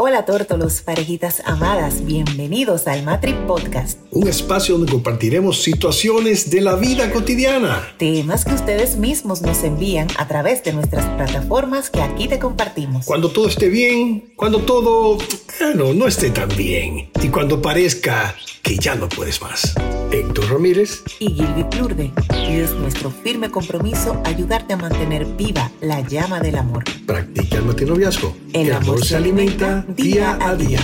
Hola 0.00 0.24
tórtolos, 0.24 0.82
parejitas 0.82 1.42
amadas, 1.44 2.04
bienvenidos 2.06 2.86
al 2.86 3.02
Matri 3.02 3.32
Podcast. 3.48 3.98
Un 4.12 4.28
espacio 4.28 4.78
donde 4.78 4.92
compartiremos 4.92 5.60
situaciones 5.60 6.50
de 6.50 6.60
la 6.60 6.76
vida 6.76 7.10
cotidiana. 7.10 7.82
Temas 7.98 8.44
que 8.44 8.54
ustedes 8.54 8.94
mismos 8.94 9.42
nos 9.42 9.64
envían 9.64 10.06
a 10.16 10.28
través 10.28 10.62
de 10.62 10.72
nuestras 10.72 11.04
plataformas 11.16 11.90
que 11.90 12.00
aquí 12.00 12.28
te 12.28 12.38
compartimos. 12.38 13.06
Cuando 13.06 13.32
todo 13.32 13.48
esté 13.48 13.68
bien, 13.68 14.32
cuando 14.36 14.60
todo, 14.60 15.18
bueno, 15.58 15.92
no 15.92 16.06
esté 16.06 16.30
tan 16.30 16.48
bien. 16.50 17.10
Y 17.20 17.28
cuando 17.30 17.60
parezca 17.60 18.36
que 18.62 18.76
ya 18.76 18.94
no 18.94 19.08
puedes 19.08 19.40
más. 19.42 19.74
Héctor 20.10 20.50
Ramírez 20.50 21.02
y 21.18 21.32
Gilby 21.32 21.64
Plurde. 21.64 22.12
Y 22.48 22.56
es 22.56 22.72
nuestro 22.72 23.10
firme 23.10 23.50
compromiso 23.50 24.20
ayudarte 24.24 24.74
a 24.74 24.76
mantener 24.76 25.24
viva 25.24 25.70
la 25.80 26.00
llama 26.00 26.40
del 26.40 26.56
amor. 26.56 26.84
Practica 27.06 27.56
el 27.56 27.64
matinoviazgo. 27.64 28.36
El, 28.52 28.72
amor, 28.72 29.04
se 29.04 29.16
alimenta 29.16 29.86
día 29.96 30.38
a 30.42 30.54
día. 30.54 30.80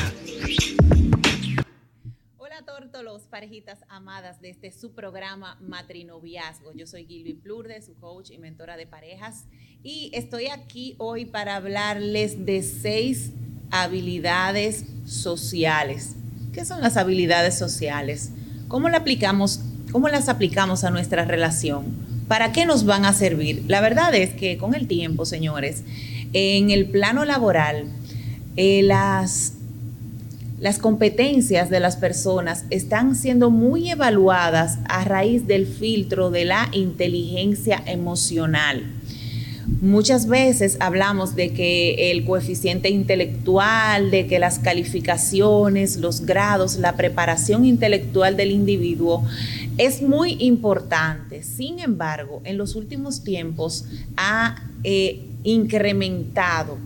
Hola 2.39 2.63
tórtolos, 2.65 3.23
parejitas 3.29 3.81
amadas 3.89 4.41
de 4.41 4.49
este 4.51 4.73
su 4.73 4.93
programa 4.93 5.59
Matrinoviazgo. 5.61 6.73
Yo 6.75 6.87
soy 6.87 7.05
Gilby 7.05 7.35
Plurde, 7.35 7.83
su 7.83 7.95
coach 7.97 8.31
y 8.31 8.39
mentora 8.39 8.77
de 8.79 8.87
parejas. 8.87 9.45
Y 9.83 10.11
estoy 10.15 10.47
aquí 10.47 10.95
hoy 10.99 11.27
para 11.27 11.57
hablarles 11.57 12.47
de 12.47 12.63
seis 12.63 13.33
habilidades 13.71 14.87
sociales. 15.05 16.17
¿Qué 16.53 16.65
son 16.65 16.81
las 16.81 16.97
habilidades 16.97 17.59
sociales? 17.59 18.31
¿Cómo, 18.69 18.89
aplicamos, 18.89 19.61
¿Cómo 19.93 20.09
las 20.09 20.31
aplicamos 20.31 20.83
a 20.83 20.91
nuestra 20.91 21.27
relación? 21.27 21.85
¿Para 22.27 22.53
qué 22.53 22.65
nos 22.65 22.87
van 22.87 23.05
a 23.05 23.13
servir? 23.13 23.65
La 23.69 23.83
verdad 23.83 24.15
es 24.15 24.31
que 24.33 24.57
con 24.57 24.75
el 24.75 24.89
tiempo, 24.89 25.27
señores, 25.27 25.83
en 26.33 26.71
el 26.71 26.89
plano 26.89 27.27
laboral, 27.27 27.91
eh, 28.57 28.83
las, 28.83 29.55
las 30.61 30.79
competencias 30.79 31.71
de 31.71 31.81
las 31.81 31.97
personas 31.97 32.65
están 32.71 33.17
siendo 33.17 33.51
muy 33.51 33.91
evaluadas 33.91 34.79
a 34.89 35.05
raíz 35.05 35.47
del 35.47 35.67
filtro 35.67 36.31
de 36.31 36.45
la 36.45 36.69
inteligencia 36.73 37.83
emocional. 37.87 38.85
Muchas 39.81 40.29
veces 40.29 40.77
hablamos 40.81 41.35
de 41.37 41.53
que 41.53 42.11
el 42.11 42.25
coeficiente 42.25 42.91
intelectual, 42.91 44.11
de 44.11 44.27
que 44.27 44.39
las 44.39 44.59
calificaciones, 44.59 45.97
los 45.97 46.27
grados, 46.27 46.77
la 46.77 46.97
preparación 46.97 47.65
intelectual 47.65 48.37
del 48.37 48.51
individuo 48.51 49.25
es 49.79 50.03
muy 50.03 50.37
importante. 50.41 51.43
Sin 51.43 51.81
embargo, 51.81 52.41
en 52.45 52.59
los 52.59 52.77
últimos 52.77 53.25
tiempos 53.25 53.87
ha 54.17 54.63
eh, 54.85 55.27
incrementado 55.45 56.79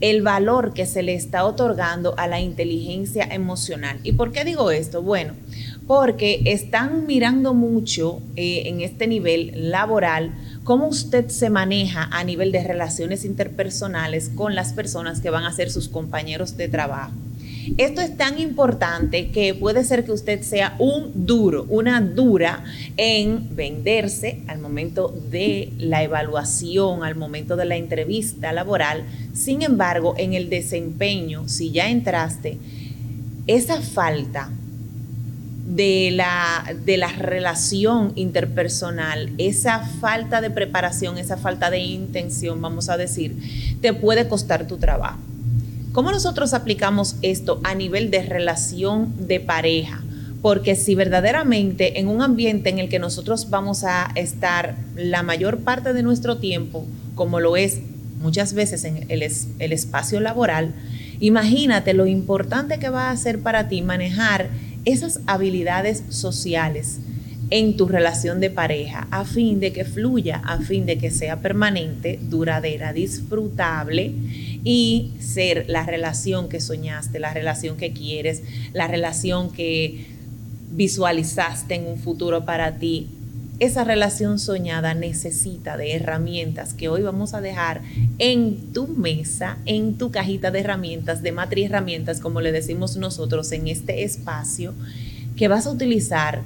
el 0.00 0.22
valor 0.22 0.74
que 0.74 0.86
se 0.86 1.02
le 1.02 1.14
está 1.14 1.44
otorgando 1.44 2.14
a 2.18 2.26
la 2.26 2.40
inteligencia 2.40 3.24
emocional. 3.24 3.98
¿Y 4.02 4.12
por 4.12 4.32
qué 4.32 4.44
digo 4.44 4.70
esto? 4.70 5.02
Bueno, 5.02 5.34
porque 5.86 6.42
están 6.46 7.06
mirando 7.06 7.54
mucho 7.54 8.20
eh, 8.36 8.64
en 8.66 8.80
este 8.80 9.06
nivel 9.06 9.70
laboral 9.70 10.34
cómo 10.64 10.86
usted 10.88 11.28
se 11.28 11.48
maneja 11.48 12.08
a 12.10 12.24
nivel 12.24 12.52
de 12.52 12.64
relaciones 12.64 13.24
interpersonales 13.24 14.28
con 14.28 14.54
las 14.54 14.72
personas 14.72 15.20
que 15.20 15.30
van 15.30 15.44
a 15.44 15.52
ser 15.52 15.70
sus 15.70 15.88
compañeros 15.88 16.56
de 16.56 16.68
trabajo. 16.68 17.14
Esto 17.78 18.00
es 18.00 18.16
tan 18.16 18.38
importante 18.38 19.30
que 19.30 19.54
puede 19.54 19.84
ser 19.84 20.04
que 20.04 20.12
usted 20.12 20.42
sea 20.42 20.76
un 20.78 21.26
duro, 21.26 21.66
una 21.68 22.00
dura 22.00 22.64
en 22.96 23.56
venderse 23.56 24.42
al 24.46 24.60
momento 24.60 25.12
de 25.30 25.72
la 25.78 26.02
evaluación, 26.02 27.02
al 27.02 27.16
momento 27.16 27.56
de 27.56 27.64
la 27.64 27.76
entrevista 27.76 28.52
laboral. 28.52 29.04
Sin 29.34 29.62
embargo, 29.62 30.14
en 30.16 30.34
el 30.34 30.48
desempeño, 30.48 31.48
si 31.48 31.72
ya 31.72 31.88
entraste, 31.90 32.58
esa 33.46 33.80
falta 33.80 34.50
de 35.66 36.10
la, 36.12 36.64
de 36.84 36.96
la 36.96 37.08
relación 37.08 38.12
interpersonal, 38.14 39.32
esa 39.38 39.80
falta 39.80 40.40
de 40.40 40.50
preparación, 40.50 41.18
esa 41.18 41.36
falta 41.36 41.70
de 41.70 41.80
intención, 41.80 42.62
vamos 42.62 42.88
a 42.88 42.96
decir, 42.96 43.76
te 43.80 43.92
puede 43.92 44.28
costar 44.28 44.66
tu 44.66 44.76
trabajo. 44.76 45.18
¿Cómo 45.96 46.12
nosotros 46.12 46.52
aplicamos 46.52 47.16
esto 47.22 47.58
a 47.64 47.74
nivel 47.74 48.10
de 48.10 48.20
relación 48.20 49.14
de 49.28 49.40
pareja? 49.40 50.04
Porque 50.42 50.76
si 50.76 50.94
verdaderamente 50.94 51.98
en 51.98 52.08
un 52.08 52.20
ambiente 52.20 52.68
en 52.68 52.78
el 52.78 52.90
que 52.90 52.98
nosotros 52.98 53.48
vamos 53.48 53.82
a 53.82 54.12
estar 54.14 54.76
la 54.94 55.22
mayor 55.22 55.60
parte 55.60 55.94
de 55.94 56.02
nuestro 56.02 56.36
tiempo, 56.36 56.84
como 57.14 57.40
lo 57.40 57.56
es 57.56 57.80
muchas 58.20 58.52
veces 58.52 58.84
en 58.84 59.06
el, 59.08 59.22
espacio 59.72 60.20
laboral, 60.20 60.74
imagínate 61.18 61.94
lo 61.94 62.06
importante 62.06 62.78
que 62.78 62.90
va 62.90 63.10
a 63.10 63.16
ser 63.16 63.40
para 63.40 63.70
ti 63.70 63.80
manejar 63.80 64.50
esas 64.84 65.20
habilidades 65.26 66.02
sociales 66.10 66.98
en 67.48 67.78
tu 67.78 67.88
relación 67.88 68.40
de 68.40 68.50
pareja 68.50 69.08
a 69.10 69.24
fin 69.24 69.60
de 69.60 69.72
que 69.72 69.86
fluya, 69.86 70.42
a 70.44 70.58
fin 70.58 70.84
de 70.84 70.98
que 70.98 71.10
sea 71.10 71.40
permanente, 71.40 72.18
duradera, 72.20 72.92
disfrutable 72.92 74.12
y 74.64 75.12
ser 75.20 75.64
la 75.68 75.84
relación 75.84 76.48
que 76.48 76.60
soñaste, 76.60 77.18
la 77.18 77.32
relación 77.32 77.76
que 77.76 77.92
quieres, 77.92 78.42
la 78.72 78.86
relación 78.86 79.52
que 79.52 80.06
visualizaste 80.70 81.74
en 81.74 81.86
un 81.86 81.98
futuro 81.98 82.44
para 82.44 82.78
ti. 82.78 83.08
Esa 83.58 83.84
relación 83.84 84.38
soñada 84.38 84.92
necesita 84.92 85.78
de 85.78 85.94
herramientas 85.94 86.74
que 86.74 86.90
hoy 86.90 87.00
vamos 87.00 87.32
a 87.32 87.40
dejar 87.40 87.80
en 88.18 88.72
tu 88.74 88.86
mesa, 88.86 89.56
en 89.64 89.96
tu 89.96 90.10
cajita 90.10 90.50
de 90.50 90.60
herramientas, 90.60 91.22
de 91.22 91.32
matri 91.32 91.64
herramientas, 91.64 92.20
como 92.20 92.42
le 92.42 92.52
decimos 92.52 92.98
nosotros 92.98 93.50
en 93.52 93.68
este 93.68 94.04
espacio, 94.04 94.74
que 95.36 95.48
vas 95.48 95.66
a 95.66 95.70
utilizar 95.70 96.42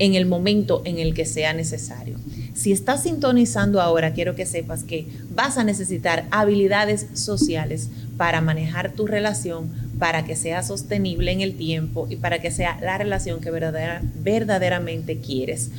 en 0.00 0.14
el 0.14 0.26
momento 0.26 0.82
en 0.84 0.98
el 0.98 1.14
que 1.14 1.24
sea 1.24 1.52
necesario. 1.52 2.16
Si 2.54 2.72
estás 2.72 3.04
sintonizando 3.04 3.80
ahora, 3.80 4.12
quiero 4.12 4.34
que 4.34 4.46
sepas 4.46 4.84
que 4.84 5.06
vas 5.30 5.56
a 5.56 5.64
necesitar 5.64 6.26
habilidades 6.30 7.06
sociales 7.14 7.88
para 8.16 8.40
manejar 8.40 8.92
tu 8.92 9.06
relación, 9.06 9.70
para 9.98 10.24
que 10.24 10.36
sea 10.36 10.62
sostenible 10.62 11.30
en 11.32 11.40
el 11.40 11.56
tiempo 11.56 12.06
y 12.10 12.16
para 12.16 12.40
que 12.40 12.50
sea 12.50 12.78
la 12.80 12.98
relación 12.98 13.40
que 13.40 13.50
verdaderamente 13.50 15.20
quieres. 15.20 15.70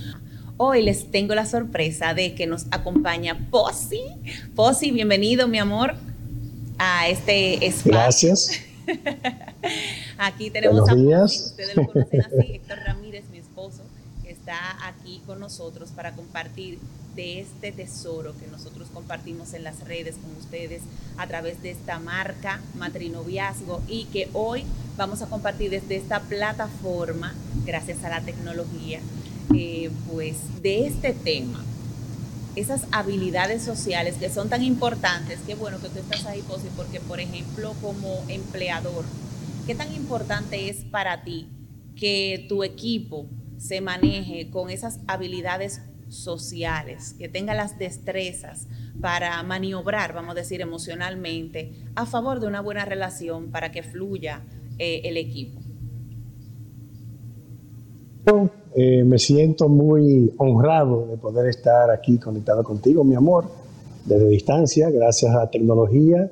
Hoy 0.57 0.83
les 0.83 1.09
tengo 1.09 1.33
la 1.33 1.47
sorpresa 1.47 2.13
de 2.13 2.35
que 2.35 2.45
nos 2.45 2.67
acompaña 2.69 3.47
Posi. 3.49 4.01
Posi, 4.55 4.91
bienvenido, 4.91 5.47
mi 5.47 5.57
amor, 5.57 5.95
a 6.77 7.09
este 7.09 7.65
espacio. 7.65 7.91
Gracias. 7.91 8.61
Aquí 10.19 10.51
tenemos 10.51 10.87
a 10.87 10.93
Posi, 10.93 11.45
ustedes 11.45 11.75
lo 11.75 11.87
conocen 11.87 12.21
así, 12.21 12.53
Héctor 12.53 12.77
Ramírez, 12.85 13.23
mi 13.31 13.39
esposo, 13.39 13.81
que 14.23 14.31
está 14.31 14.55
aquí 14.87 15.00
nosotros 15.35 15.89
para 15.91 16.13
compartir 16.13 16.79
de 17.15 17.41
este 17.41 17.71
tesoro 17.71 18.33
que 18.37 18.47
nosotros 18.47 18.87
compartimos 18.93 19.53
en 19.53 19.63
las 19.63 19.81
redes 19.81 20.15
con 20.15 20.35
ustedes 20.37 20.81
a 21.17 21.27
través 21.27 21.61
de 21.61 21.71
esta 21.71 21.99
marca 21.99 22.61
Matrinoviazgo 22.75 23.81
y 23.87 24.05
que 24.05 24.29
hoy 24.33 24.63
vamos 24.97 25.21
a 25.21 25.27
compartir 25.27 25.71
desde 25.71 25.97
esta 25.97 26.21
plataforma, 26.21 27.33
gracias 27.65 28.03
a 28.03 28.09
la 28.09 28.21
tecnología, 28.21 28.99
eh, 29.53 29.91
pues 30.09 30.37
de 30.61 30.87
este 30.87 31.13
tema, 31.13 31.63
esas 32.55 32.83
habilidades 32.91 33.63
sociales 33.63 34.15
que 34.15 34.29
son 34.29 34.49
tan 34.49 34.63
importantes, 34.63 35.39
qué 35.45 35.55
bueno 35.55 35.79
que 35.79 35.89
tú 35.89 35.99
estás 35.99 36.25
ahí, 36.25 36.41
Posi, 36.41 36.67
porque 36.75 36.99
por 36.99 37.19
ejemplo 37.19 37.73
como 37.81 38.23
empleador, 38.27 39.05
¿qué 39.67 39.75
tan 39.75 39.93
importante 39.93 40.69
es 40.69 40.77
para 40.85 41.23
ti 41.23 41.47
que 41.95 42.45
tu 42.47 42.63
equipo 42.63 43.27
se 43.61 43.79
maneje 43.79 44.49
con 44.49 44.71
esas 44.71 44.99
habilidades 45.05 45.81
sociales, 46.09 47.15
que 47.19 47.29
tenga 47.29 47.53
las 47.53 47.77
destrezas 47.77 48.67
para 48.99 49.41
maniobrar, 49.43 50.13
vamos 50.13 50.31
a 50.31 50.39
decir, 50.39 50.61
emocionalmente 50.61 51.71
a 51.95 52.07
favor 52.07 52.39
de 52.39 52.47
una 52.47 52.61
buena 52.61 52.85
relación 52.85 53.51
para 53.51 53.71
que 53.71 53.83
fluya 53.83 54.41
eh, 54.79 55.01
el 55.03 55.15
equipo? 55.15 55.61
Eh, 58.73 59.03
me 59.03 59.19
siento 59.19 59.69
muy 59.69 60.33
honrado 60.37 61.07
de 61.11 61.17
poder 61.17 61.47
estar 61.47 61.91
aquí 61.91 62.17
conectado 62.17 62.63
contigo, 62.63 63.03
mi 63.03 63.15
amor, 63.15 63.45
desde 64.05 64.27
distancia, 64.27 64.89
gracias 64.89 65.35
a 65.35 65.39
la 65.39 65.51
tecnología 65.51 66.31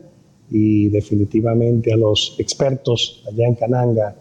y 0.50 0.90
definitivamente 0.90 1.94
a 1.94 1.98
los 1.98 2.36
expertos 2.40 3.24
allá 3.32 3.46
en 3.46 3.54
Cananga 3.54 4.16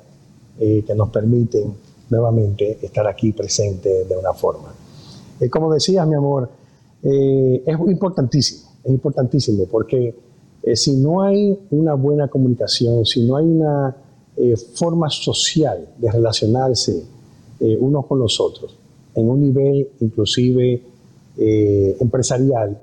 eh, 0.61 0.84
que 0.87 0.94
nos 0.94 1.08
permiten 1.08 1.88
nuevamente 2.10 2.78
estar 2.82 3.06
aquí 3.06 3.32
presente 3.32 4.05
de 4.05 4.16
una 4.16 4.32
forma. 4.32 4.75
Eh, 5.40 5.49
como 5.49 5.72
decías, 5.72 6.06
mi 6.06 6.14
amor, 6.14 6.49
es 7.00 7.78
importantísimo, 7.78 8.70
es 8.82 8.90
importantísimo 8.90 9.66
porque 9.66 10.12
si 10.75 10.96
no 10.96 11.22
hay 11.22 11.56
una 11.70 11.94
buena 11.94 12.26
comunicación, 12.26 13.06
si 13.06 13.25
no 13.25 13.37
hay 13.37 13.46
una 13.46 13.96
forma 14.75 15.08
social 15.08 15.88
de 15.96 16.10
relacionarse, 16.10 17.05
eh, 17.60 17.76
unos 17.81 18.06
con 18.06 18.19
los 18.19 18.40
otros, 18.40 18.76
en 19.14 19.28
un 19.28 19.40
nivel 19.40 19.88
inclusive 20.00 20.81
eh, 21.37 21.96
empresarial, 22.00 22.81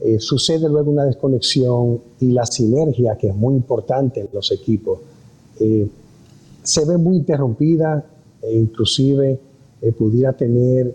eh, 0.00 0.18
sucede 0.18 0.68
luego 0.68 0.90
una 0.90 1.04
desconexión 1.04 2.00
y 2.20 2.32
la 2.32 2.44
sinergia, 2.44 3.16
que 3.16 3.28
es 3.28 3.34
muy 3.34 3.54
importante 3.54 4.20
en 4.20 4.28
los 4.32 4.50
equipos, 4.52 4.98
eh, 5.60 5.88
se 6.62 6.84
ve 6.84 6.98
muy 6.98 7.16
interrumpida 7.16 8.04
e 8.42 8.54
inclusive 8.54 9.38
eh, 9.80 9.92
pudiera 9.92 10.32
tener 10.32 10.94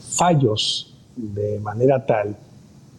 fallos 0.00 0.92
de 1.16 1.60
manera 1.60 2.04
tal 2.04 2.36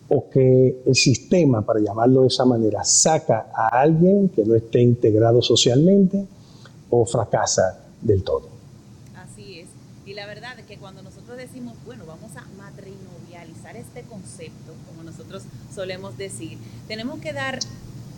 o 0.08 0.30
que 0.30 0.84
el 0.86 0.96
sistema, 0.96 1.62
para 1.64 1.80
llamarlo 1.80 2.22
de 2.22 2.28
esa 2.28 2.46
manera, 2.46 2.84
saca 2.84 3.48
a 3.54 3.82
alguien 3.82 4.30
que 4.30 4.46
no 4.46 4.56
esté 4.56 4.82
integrado 4.82 5.42
socialmente 5.42 6.26
o 6.90 7.06
fracasa 7.06 7.80
del 8.02 8.24
todo. 8.24 8.48
Así 9.16 9.62
es. 9.62 9.68
Y 10.06 10.14
la 10.14 10.28
verdad 10.28 10.60
es 10.60 10.66
que 10.66 10.78
cuando 10.78 11.02
nosotros 11.02 11.38
decimos, 11.38 11.74
bueno, 11.86 12.06
vamos 12.06 12.32
a 12.36 12.46
matrinovializar 12.58 13.76
este 13.76 14.04
concepto, 14.04 14.74
como 14.88 15.04
nosotros 15.04 15.44
solemos 15.74 16.18
decir, 16.18 16.60
tenemos 16.88 17.20
que 17.20 17.34
dar 17.34 17.60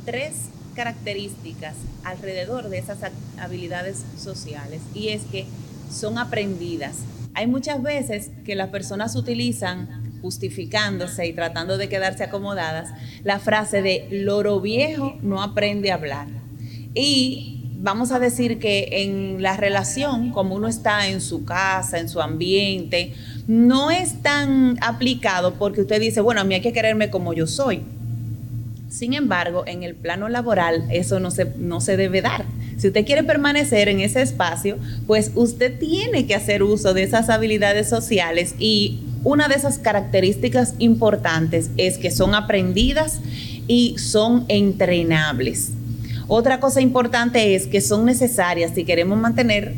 tres 0.06 0.50
características 0.78 1.74
alrededor 2.04 2.70
de 2.70 2.78
esas 2.78 3.00
habilidades 3.40 4.06
sociales 4.16 4.80
y 4.94 5.10
es 5.10 5.24
que 5.24 5.46
son 5.92 6.20
aprendidas. 6.20 6.98
Hay 7.34 7.48
muchas 7.48 7.82
veces 7.82 8.30
que 8.46 8.54
las 8.54 8.70
personas 8.70 9.16
utilizan 9.16 10.20
justificándose 10.22 11.26
y 11.26 11.34
tratando 11.34 11.78
de 11.78 11.90
quedarse 11.90 12.24
acomodadas 12.24 12.90
la 13.24 13.40
frase 13.40 13.82
de 13.82 14.08
loro 14.12 14.62
viejo 14.62 15.18
no 15.24 15.42
aprende 15.42 15.92
a 15.92 15.96
hablar. 15.96 16.28
Y 16.94 17.74
vamos 17.80 18.12
a 18.12 18.20
decir 18.20 18.60
que 18.60 19.04
en 19.04 19.42
la 19.42 19.58
relación, 19.58 20.32
como 20.32 20.56
uno 20.56 20.68
está 20.68 21.08
en 21.08 21.22
su 21.22 21.44
casa, 21.44 21.98
en 21.98 22.08
su 22.08 22.22
ambiente, 22.22 23.14
no 23.48 23.90
es 23.90 24.22
tan 24.22 24.78
aplicado 24.82 25.56
porque 25.56 25.82
usted 25.82 26.00
dice, 26.00 26.22
bueno, 26.22 26.42
a 26.42 26.44
mí 26.44 26.54
hay 26.54 26.62
que 26.62 26.74
quererme 26.74 27.10
como 27.10 27.34
yo 27.34 27.48
soy. 27.48 27.84
Sin 28.90 29.14
embargo, 29.14 29.64
en 29.68 29.84
el 29.84 29.96
plano 29.96 30.30
laboral 30.30 30.88
eso 30.90 31.20
no 31.20 31.32
se, 31.32 31.46
no 31.58 31.82
se 31.82 31.98
debe 31.98 32.22
dar. 32.22 32.46
Si 32.78 32.88
usted 32.88 33.06
quiere 33.06 33.24
permanecer 33.24 33.90
en 33.90 34.00
ese 34.00 34.22
espacio, 34.22 34.78
pues 35.08 35.32
usted 35.36 35.78
tiene 35.78 36.26
que 36.26 36.36
hacer 36.36 36.64
uso 36.64 36.94
de 36.94 37.04
esas 37.04 37.30
habilidades 37.30 37.90
sociales 37.90 38.56
y 38.60 39.00
una 39.24 39.48
de 39.48 39.56
esas 39.56 39.78
características 39.80 40.76
importantes 40.80 41.70
es 41.78 41.98
que 41.98 42.12
son 42.12 42.34
aprendidas 42.34 43.20
y 43.68 43.98
son 43.98 44.46
entrenables. 44.48 45.72
Otra 46.28 46.60
cosa 46.60 46.82
importante 46.82 47.56
es 47.56 47.68
que 47.68 47.82
son 47.82 48.06
necesarias 48.06 48.72
si 48.76 48.86
queremos 48.86 49.18
mantener 49.18 49.74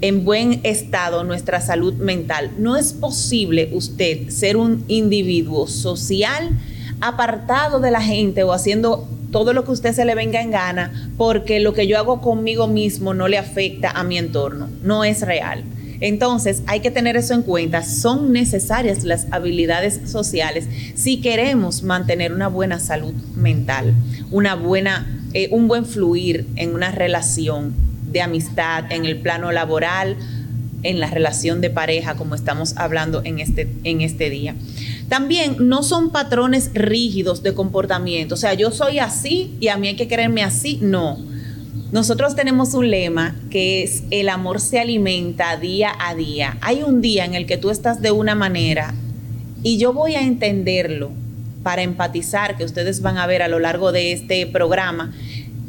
en 0.00 0.24
buen 0.24 0.60
estado 0.62 1.24
nuestra 1.24 1.60
salud 1.60 1.94
mental. 1.94 2.50
No 2.58 2.76
es 2.76 2.92
posible 2.92 3.70
usted 3.72 4.30
ser 4.30 4.56
un 4.56 4.84
individuo 4.88 5.66
social 5.66 6.50
apartado 7.00 7.80
de 7.80 7.90
la 7.90 8.00
gente 8.00 8.42
o 8.42 8.52
haciendo 8.52 9.08
todo 9.30 9.52
lo 9.52 9.64
que 9.64 9.72
usted 9.72 9.92
se 9.92 10.04
le 10.04 10.14
venga 10.14 10.40
en 10.40 10.50
gana 10.50 11.10
porque 11.16 11.60
lo 11.60 11.72
que 11.72 11.86
yo 11.86 11.98
hago 11.98 12.20
conmigo 12.20 12.68
mismo 12.68 13.12
no 13.12 13.28
le 13.28 13.38
afecta 13.38 13.90
a 13.90 14.04
mi 14.04 14.18
entorno. 14.18 14.68
No 14.82 15.04
es 15.04 15.22
real. 15.22 15.64
Entonces 16.00 16.62
hay 16.66 16.80
que 16.80 16.90
tener 16.90 17.16
eso 17.16 17.34
en 17.34 17.42
cuenta. 17.42 17.82
Son 17.82 18.32
necesarias 18.32 19.04
las 19.04 19.26
habilidades 19.30 20.00
sociales 20.10 20.68
si 20.94 21.20
queremos 21.20 21.82
mantener 21.82 22.32
una 22.32 22.48
buena 22.48 22.78
salud 22.78 23.14
mental, 23.34 23.94
una 24.30 24.54
buena 24.54 25.06
eh, 25.32 25.48
un 25.50 25.68
buen 25.68 25.84
fluir 25.84 26.46
en 26.56 26.74
una 26.74 26.90
relación 26.92 27.74
de 28.10 28.22
amistad, 28.22 28.90
en 28.90 29.04
el 29.04 29.20
plano 29.20 29.52
laboral, 29.52 30.16
en 30.88 31.00
la 31.00 31.10
relación 31.10 31.60
de 31.60 31.70
pareja, 31.70 32.14
como 32.16 32.34
estamos 32.34 32.76
hablando 32.76 33.22
en 33.24 33.38
este, 33.38 33.68
en 33.84 34.00
este 34.00 34.30
día. 34.30 34.54
También 35.08 35.56
no 35.60 35.82
son 35.82 36.10
patrones 36.10 36.70
rígidos 36.74 37.42
de 37.42 37.54
comportamiento, 37.54 38.34
o 38.34 38.38
sea, 38.38 38.54
yo 38.54 38.70
soy 38.70 38.98
así 38.98 39.54
y 39.60 39.68
a 39.68 39.76
mí 39.76 39.88
hay 39.88 39.96
que 39.96 40.08
quererme 40.08 40.42
así, 40.42 40.78
no. 40.82 41.18
Nosotros 41.92 42.34
tenemos 42.34 42.74
un 42.74 42.90
lema 42.90 43.36
que 43.50 43.84
es 43.84 44.02
el 44.10 44.28
amor 44.28 44.60
se 44.60 44.80
alimenta 44.80 45.56
día 45.56 45.92
a 46.00 46.14
día. 46.14 46.58
Hay 46.60 46.82
un 46.82 47.00
día 47.00 47.24
en 47.24 47.34
el 47.34 47.46
que 47.46 47.56
tú 47.56 47.70
estás 47.70 48.02
de 48.02 48.10
una 48.10 48.34
manera 48.34 48.92
y 49.62 49.78
yo 49.78 49.92
voy 49.92 50.14
a 50.14 50.22
entenderlo 50.22 51.12
para 51.62 51.82
empatizar, 51.82 52.56
que 52.56 52.64
ustedes 52.64 53.02
van 53.02 53.18
a 53.18 53.26
ver 53.26 53.42
a 53.42 53.48
lo 53.48 53.58
largo 53.58 53.90
de 53.90 54.12
este 54.12 54.46
programa, 54.46 55.12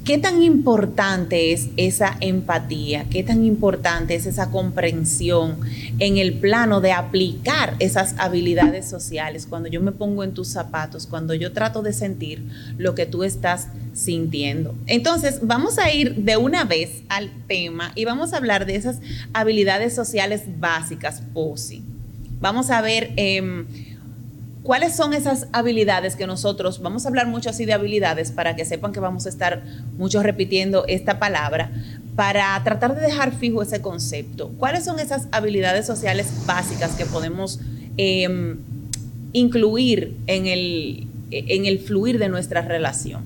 ¿Qué 0.07 0.17
tan 0.17 0.41
importante 0.41 1.51
es 1.51 1.67
esa 1.75 2.15
empatía? 2.21 3.07
¿Qué 3.09 3.23
tan 3.23 3.43
importante 3.43 4.15
es 4.15 4.25
esa 4.25 4.51
comprensión 4.51 5.59
en 5.99 6.15
el 6.15 6.35
plano 6.35 6.79
de 6.79 6.93
aplicar 6.93 7.75
esas 7.79 8.15
habilidades 8.17 8.89
sociales 8.89 9.45
cuando 9.47 9.67
yo 9.67 9.81
me 9.81 9.91
pongo 9.91 10.23
en 10.23 10.33
tus 10.33 10.47
zapatos, 10.47 11.07
cuando 11.07 11.33
yo 11.33 11.51
trato 11.51 11.81
de 11.81 11.91
sentir 11.91 12.41
lo 12.77 12.95
que 12.95 13.05
tú 13.05 13.25
estás 13.25 13.67
sintiendo? 13.91 14.75
Entonces, 14.85 15.39
vamos 15.41 15.77
a 15.77 15.91
ir 15.91 16.15
de 16.15 16.37
una 16.37 16.63
vez 16.63 17.03
al 17.09 17.29
tema 17.45 17.91
y 17.93 18.05
vamos 18.05 18.31
a 18.31 18.37
hablar 18.37 18.65
de 18.65 18.77
esas 18.77 19.01
habilidades 19.33 19.93
sociales 19.93 20.43
básicas, 20.57 21.21
POSI. 21.33 21.83
Vamos 22.39 22.69
a 22.69 22.79
ver... 22.79 23.11
Em, 23.17 23.67
¿Cuáles 24.67 24.97
son 24.97 25.13
esas 25.13 25.47
habilidades 25.53 26.17
que 26.17 26.27
nosotros, 26.27 26.81
vamos 26.81 27.05
a 27.05 27.07
hablar 27.07 27.25
mucho 27.25 27.49
así 27.49 27.63
de 27.63 27.71
habilidades 27.71 28.33
para 28.33 28.57
que 28.57 28.65
sepan 28.65 28.91
que 28.91 28.99
vamos 28.99 29.25
a 29.25 29.29
estar 29.29 29.63
mucho 29.97 30.21
repitiendo 30.21 30.83
esta 30.89 31.19
palabra, 31.19 31.71
para 32.17 32.61
tratar 32.65 32.93
de 32.93 32.99
dejar 32.99 33.31
fijo 33.31 33.61
ese 33.61 33.81
concepto? 33.81 34.51
¿Cuáles 34.57 34.83
son 34.83 34.99
esas 34.99 35.29
habilidades 35.31 35.85
sociales 35.85 36.27
básicas 36.45 36.97
que 36.97 37.05
podemos 37.05 37.61
em, 37.95 38.57
incluir 39.31 40.17
en 40.27 40.47
el, 40.47 41.07
en 41.31 41.65
el 41.65 41.79
fluir 41.79 42.19
de 42.19 42.27
nuestra 42.27 42.61
relación? 42.61 43.21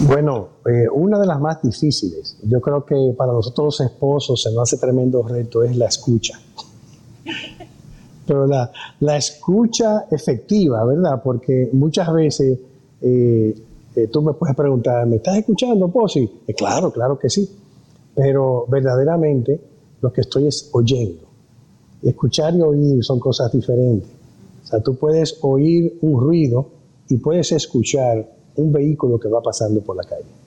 Bueno, 0.00 0.48
eh, 0.66 0.88
una 0.92 1.20
de 1.20 1.28
las 1.28 1.38
más 1.38 1.62
difíciles, 1.62 2.36
yo 2.42 2.60
creo 2.60 2.84
que 2.84 3.14
para 3.16 3.32
nosotros 3.32 3.78
los 3.78 3.80
esposos 3.88 4.42
se 4.42 4.50
nos 4.50 4.62
hace 4.62 4.78
tremendo 4.78 5.22
reto, 5.22 5.62
es 5.62 5.76
la 5.76 5.86
escucha 5.86 6.40
pero 8.30 8.46
la, 8.46 8.70
la, 9.00 9.16
escucha 9.16 10.06
efectiva, 10.08 10.84
¿verdad? 10.84 11.20
Porque 11.20 11.68
muchas 11.72 12.12
veces 12.12 12.60
eh, 13.02 13.52
eh, 13.96 14.06
tú 14.06 14.22
me 14.22 14.34
puedes 14.34 14.54
preguntar, 14.54 15.04
¿me 15.04 15.16
estás 15.16 15.38
escuchando, 15.38 15.88
Posi? 15.88 16.30
Eh, 16.46 16.54
claro, 16.54 16.92
claro 16.92 17.18
que 17.18 17.28
sí, 17.28 17.50
pero 18.14 18.66
verdaderamente 18.68 19.60
lo 20.00 20.12
que 20.12 20.20
estoy 20.20 20.46
es 20.46 20.70
oyendo. 20.70 21.22
escuchar 22.04 22.54
y 22.54 22.60
oír 22.60 23.02
son 23.02 23.18
cosas 23.18 23.50
diferentes. 23.50 24.08
O 24.62 24.66
sea, 24.68 24.78
tú 24.78 24.94
puedes 24.94 25.36
oír 25.40 25.98
un 26.00 26.20
ruido 26.20 26.68
y 27.08 27.16
puedes 27.16 27.50
escuchar 27.50 28.24
un 28.54 28.70
vehículo 28.70 29.18
que 29.18 29.26
va 29.26 29.42
pasando 29.42 29.80
por 29.80 29.96
la 29.96 30.04
calle. 30.04 30.39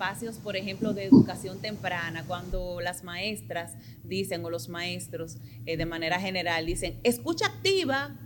Espacios, 0.00 0.36
por 0.36 0.56
ejemplo, 0.56 0.94
de 0.94 1.04
educación 1.04 1.58
temprana, 1.58 2.24
cuando 2.26 2.80
las 2.80 3.04
maestras 3.04 3.72
dicen, 4.02 4.42
o 4.42 4.48
los 4.48 4.70
maestros 4.70 5.36
eh, 5.66 5.76
de 5.76 5.84
manera 5.84 6.18
general 6.18 6.64
dicen, 6.64 6.98
escucha 7.02 7.44
activa, 7.44 8.16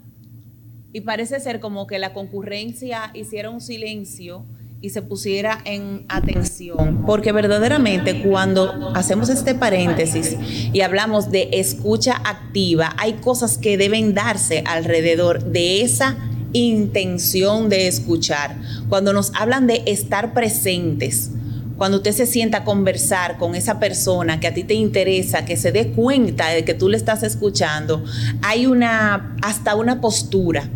y 0.93 1.01
parece 1.01 1.41
ser 1.41 1.59
como 1.59 1.89
que 1.89 1.99
la 1.99 2.13
concurrencia 2.13 3.11
hiciera 3.13 3.51
un 3.51 3.61
silencio 3.61 4.47
y 4.81 4.91
se 4.91 5.03
pusiera 5.03 5.63
en 5.65 6.07
atención, 6.09 7.03
porque 7.05 7.33
verdaderamente 7.33 8.23
cuando 8.23 8.93
hacemos 8.95 9.29
este 9.29 9.57
paréntesis 9.57 10.37
y 10.73 10.81
hablamos 10.83 11.33
de 11.33 11.49
escucha 11.55 12.23
activa, 12.25 12.95
hay 12.99 13.15
cosas 13.15 13.59
que 13.59 13.77
deben 13.77 14.15
darse 14.15 14.63
alrededor 14.65 15.43
de 15.43 15.83
esa 15.83 16.17
intención 16.53 17.69
de 17.69 17.89
escuchar. 17.89 18.57
Cuando 18.89 19.13
nos 19.13 19.33
hablan 19.35 19.67
de 19.67 19.83
estar 19.87 20.35
presentes, 20.35 21.33
cuando 21.77 21.99
usted 21.99 22.13
se 22.13 22.27
sienta 22.27 22.59
a 22.59 22.65
conversar 22.65 23.37
con 23.39 23.55
esa 23.55 23.81
persona 23.81 24.39
que 24.41 24.47
a 24.47 24.55
ti 24.55 24.65
te 24.65 24.75
interesa, 24.75 25.45
que 25.45 25.57
se 25.57 25.73
dé 25.73 25.91
cuenta 25.91 26.49
de 26.49 26.65
que 26.65 26.75
tú 26.75 26.89
le 26.89 26.97
estás 26.97 27.23
escuchando, 27.23 28.05
hay 28.43 28.67
una, 28.67 29.37
hasta 29.43 29.75
una 29.75 30.01
postura 30.01 30.69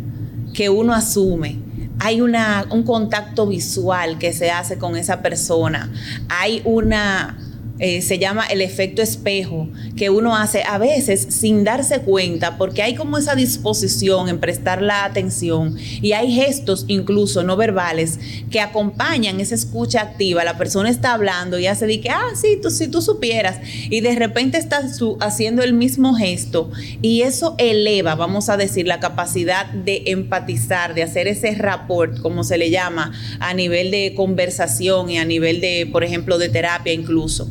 que 0.55 0.69
uno 0.69 0.95
asume. 0.95 1.61
Hay 2.01 2.21
una, 2.21 2.67
un 2.71 2.85
contacto 2.85 3.47
visual 3.47 4.19
que 4.19 4.33
se 4.33 4.51
hace 4.51 4.79
con 4.79 4.97
esa 4.97 5.21
persona. 5.21 5.91
Hay 6.29 6.63
una, 6.65 7.37
eh, 7.79 8.03
se 8.03 8.19
llama 8.19 8.45
el 8.47 8.61
efecto 8.61 9.03
espejo, 9.03 9.69
que 9.97 10.11
uno 10.11 10.37
hace 10.37 10.63
a 10.65 10.79
veces 10.79 11.27
sin 11.31 11.65
darse 11.65 12.01
cuenta, 12.01 12.59
porque 12.59 12.83
hay 12.83 12.95
como 12.95 13.19
esa 13.19 13.35
disposición 13.35 14.29
en 14.29 14.41
prestar 14.41 14.83
la 14.83 15.05
atención 15.05 15.77
y 15.79 16.13
hay 16.13 16.33
gestos 16.33 16.85
incluso 16.89 17.43
no 17.43 17.57
verbales 17.57 18.19
que 18.51 18.61
acompañan 18.61 19.41
esa 19.41 19.55
escucha 19.55 20.01
activa. 20.01 20.45
La 20.45 20.59
persona 20.59 20.91
está 20.91 21.13
hablando 21.13 21.59
y 21.59 21.67
hace 21.67 21.87
de 21.87 22.01
que, 22.01 22.11
ah, 22.11 22.31
sí, 22.35 22.59
tú, 22.61 22.71
si 22.71 22.89
tú 22.89 23.01
supieras, 23.01 23.61
y 23.91 24.01
de 24.01 24.15
repente 24.15 24.59
estás 24.59 25.01
haciendo 25.21 25.63
el 25.63 25.73
mismo 25.73 26.15
gesto 26.15 26.71
y 27.03 27.23
eso 27.23 27.55
eleva, 27.59 28.15
vamos 28.15 28.49
a 28.49 28.57
decir, 28.57 28.87
la 28.87 29.01
capacidad 29.01 29.67
de 29.67 30.03
empatizar, 30.07 30.95
de 30.95 31.03
hacer 31.03 31.29
ese 31.29 31.55
rapport, 31.55 32.21
como 32.21 32.45
se 32.45 32.59
le 32.59 32.71
llama, 32.71 33.13
a 33.41 33.55
nivel 33.55 33.91
de 33.91 34.15
conversación 34.17 35.11
y 35.11 35.19
a 35.19 35.25
nivel 35.25 35.61
de, 35.61 35.89
por 35.91 36.05
ejemplo, 36.05 36.39
de 36.39 36.49
terapia 36.49 36.93
incluso. 36.93 37.49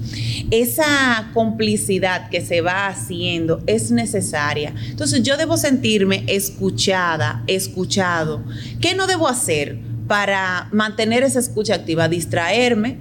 Esa 0.52 1.30
complicidad 1.34 2.30
que 2.30 2.42
se 2.42 2.62
va 2.62 2.88
haciendo 2.88 3.62
es 3.68 3.92
necesaria. 3.92 4.74
Entonces 4.90 5.24
yo 5.24 5.38
debo 5.38 5.58
sentirme 5.58 6.24
escuchada, 6.28 7.44
escuchado. 7.48 8.44
¿Qué 8.82 8.96
no 8.96 9.08
debo 9.08 9.28
hacer 9.28 9.80
para 10.08 10.70
mantener 10.72 11.24
esa 11.24 11.40
escucha 11.40 11.76
activa? 11.76 12.08
Distraerme, 12.08 12.98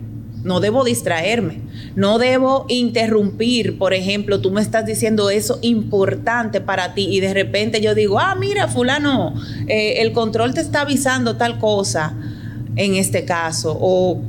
no 0.47 0.61
debo 0.61 0.85
distraerme, 0.85 1.61
no 1.97 2.19
debo 2.19 2.67
interrumpir, 2.69 3.79
por 3.79 3.95
ejemplo, 3.95 4.41
tú 4.41 4.53
me 4.53 4.63
estás 4.63 4.87
diciendo 4.87 5.29
eso 5.29 5.59
importante 5.61 6.61
para 6.61 6.95
ti 6.95 7.09
y 7.11 7.19
de 7.19 7.35
repente 7.35 7.81
yo 7.81 7.97
digo, 7.97 8.21
ah, 8.21 8.37
mira, 8.37 8.69
fulano, 8.69 9.35
eh, 9.67 9.95
el 9.99 10.13
control 10.13 10.55
te 10.55 10.61
está 10.61 10.83
avisando 10.83 11.37
tal 11.37 11.59
cosa 11.59 12.15
en 12.77 12.95
este 12.95 13.25
caso, 13.25 13.77
o 13.81 14.21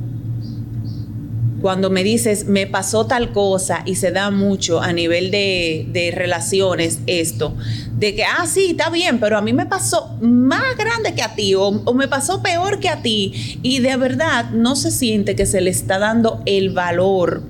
cuando 1.60 1.90
me 1.90 2.04
dices, 2.04 2.46
me 2.46 2.66
pasó 2.66 3.06
tal 3.06 3.32
cosa 3.32 3.82
y 3.84 3.96
se 3.96 4.12
da 4.12 4.30
mucho 4.30 4.80
a 4.80 4.92
nivel 4.92 5.30
de, 5.30 6.12
relaciones 6.14 7.00
esto, 7.06 7.54
de 7.96 8.14
que, 8.14 8.24
ah, 8.24 8.46
sí, 8.46 8.68
está 8.70 8.90
bien, 8.90 9.18
pero 9.18 9.36
a 9.36 9.40
mí 9.40 9.52
me 9.52 9.66
pasó 9.66 10.16
más 10.20 10.76
grande 10.76 11.14
que 11.14 11.22
a 11.22 11.34
ti 11.34 11.54
o, 11.54 11.72
me 11.94 12.08
pasó 12.08 12.42
peor 12.42 12.80
que 12.80 12.88
a 12.88 13.02
ti 13.02 13.58
y 13.62 13.80
de 13.80 13.96
verdad 13.96 14.50
no 14.50 14.76
se 14.76 14.90
siente 14.90 15.34
que 15.34 15.46
se 15.46 15.60
le 15.60 15.70
está 15.70 15.98
dando 15.98 16.42
el 16.46 16.70
valor. 16.70 17.42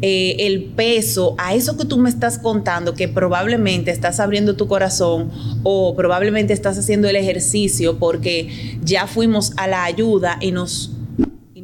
Eh, 0.00 0.46
el 0.46 0.62
peso 0.62 1.34
a 1.38 1.54
eso 1.54 1.76
que 1.76 1.84
tú 1.84 1.98
me 1.98 2.08
estás 2.08 2.38
contando, 2.38 2.94
que 2.94 3.08
probablemente 3.08 3.90
estás 3.90 4.20
abriendo 4.20 4.54
tu 4.54 4.68
corazón 4.68 5.32
o 5.64 5.96
probablemente 5.96 6.52
estás 6.52 6.78
haciendo 6.78 7.08
el 7.08 7.16
ejercicio 7.16 7.98
porque 7.98 8.78
ya 8.84 9.08
fuimos 9.08 9.54
a 9.56 9.66
la 9.66 9.82
ayuda 9.82 10.38
y 10.40 10.52
nos 10.52 10.92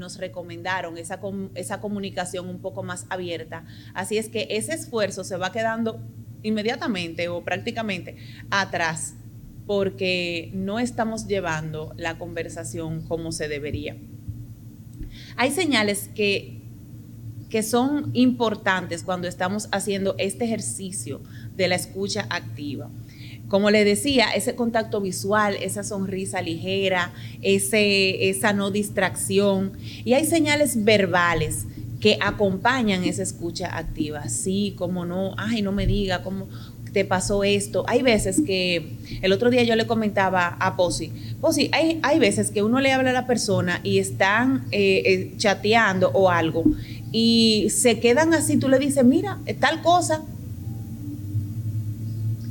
nos 0.05 0.19
recomendaron 0.19 0.99
esa, 0.99 1.19
esa 1.55 1.81
comunicación 1.81 2.51
un 2.51 2.61
poco 2.61 2.83
más 2.83 3.07
abierta. 3.09 3.65
Así 3.95 4.19
es 4.19 4.29
que 4.29 4.47
ese 4.51 4.75
esfuerzo 4.75 5.25
se 5.25 5.39
va 5.39 5.51
quedando 5.51 5.99
inmediatamente 6.43 7.29
o 7.29 7.43
prácticamente 7.43 8.17
atrás 8.51 9.15
porque 9.67 10.51
no 10.53 10.79
estamos 10.79 11.27
llevando 11.27 11.95
la 11.97 12.19
conversación 12.19 13.01
como 13.09 13.33
se 13.33 13.49
debería. 13.49 13.97
Hay 15.37 15.51
señales 15.53 16.11
que, 16.15 16.61
que 17.49 17.63
son 17.63 18.11
importantes 18.13 19.05
cuando 19.05 19.27
estamos 19.27 19.69
haciendo 19.73 20.17
este 20.19 20.45
ejercicio 20.45 21.23
de 21.57 21.69
la 21.69 21.77
escucha 21.77 22.27
activa. 22.29 22.91
Como 23.55 23.71
le 23.71 23.85
decía, 23.85 24.31
ese 24.35 24.57
contacto 24.57 25.01
visual, 25.01 25.55
esa 25.63 25.85
sonrisa 25.85 26.43
ligera, 26.43 27.13
ese, 27.41 28.29
esa 28.29 28.53
no 28.53 28.73
distracción. 28.73 29.75
Y 30.05 30.15
hay 30.15 30.25
señales 30.25 30.83
verbales 30.83 31.65
que 32.01 32.19
acompañan 32.21 33.05
esa 33.05 33.23
escucha 33.23 33.79
activa. 33.79 34.29
Sí, 34.29 34.75
como 34.77 35.07
no, 35.07 35.37
ay, 35.39 35.63
no 35.63 35.71
me 35.71 35.87
diga 35.87 36.25
cómo 36.25 36.49
te 36.93 37.05
pasó 37.05 37.45
esto. 37.45 37.85
Hay 37.87 38.03
veces 38.03 38.41
que, 38.45 38.97
el 39.23 39.33
otro 39.33 39.51
día 39.51 39.63
yo 39.63 39.77
le 39.77 39.87
comentaba 39.87 40.57
a 40.59 40.75
Posi, 40.75 41.13
Posi, 41.41 41.71
hay, 41.73 42.01
hay 42.03 42.19
veces 42.19 42.51
que 42.51 42.65
uno 42.65 42.81
le 42.81 42.91
habla 42.91 43.11
a 43.11 43.13
la 43.13 43.29
persona 43.29 43.79
y 43.85 44.01
están 44.01 44.65
eh, 44.73 45.03
eh, 45.07 45.35
chateando 45.37 46.11
o 46.13 46.29
algo 46.29 46.65
y 47.17 47.69
se 47.71 48.01
quedan 48.01 48.35
así, 48.35 48.57
tú 48.57 48.69
le 48.69 48.81
dices, 48.81 49.05
mira, 49.05 49.39
tal 49.61 49.81
cosa, 49.83 50.25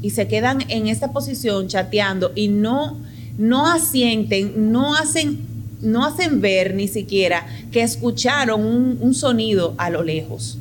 y 0.04 0.10
se 0.10 0.28
quedan 0.28 0.60
en 0.68 0.88
esta 0.88 1.14
posición 1.14 1.70
chateando 1.70 2.34
y 2.36 2.50
no, 2.50 3.00
no 3.38 3.72
asienten, 3.72 4.72
no 4.72 4.96
hacen, 4.96 5.40
no 5.82 6.06
hacen 6.06 6.42
ver 6.42 6.76
ni 6.76 6.90
siquiera 6.90 7.48
que 7.72 7.82
escucharon 7.82 8.64
un, 9.02 9.14
sonido 9.16 9.74
a 9.78 9.90
lo 9.90 10.04
lejos. 10.04 10.60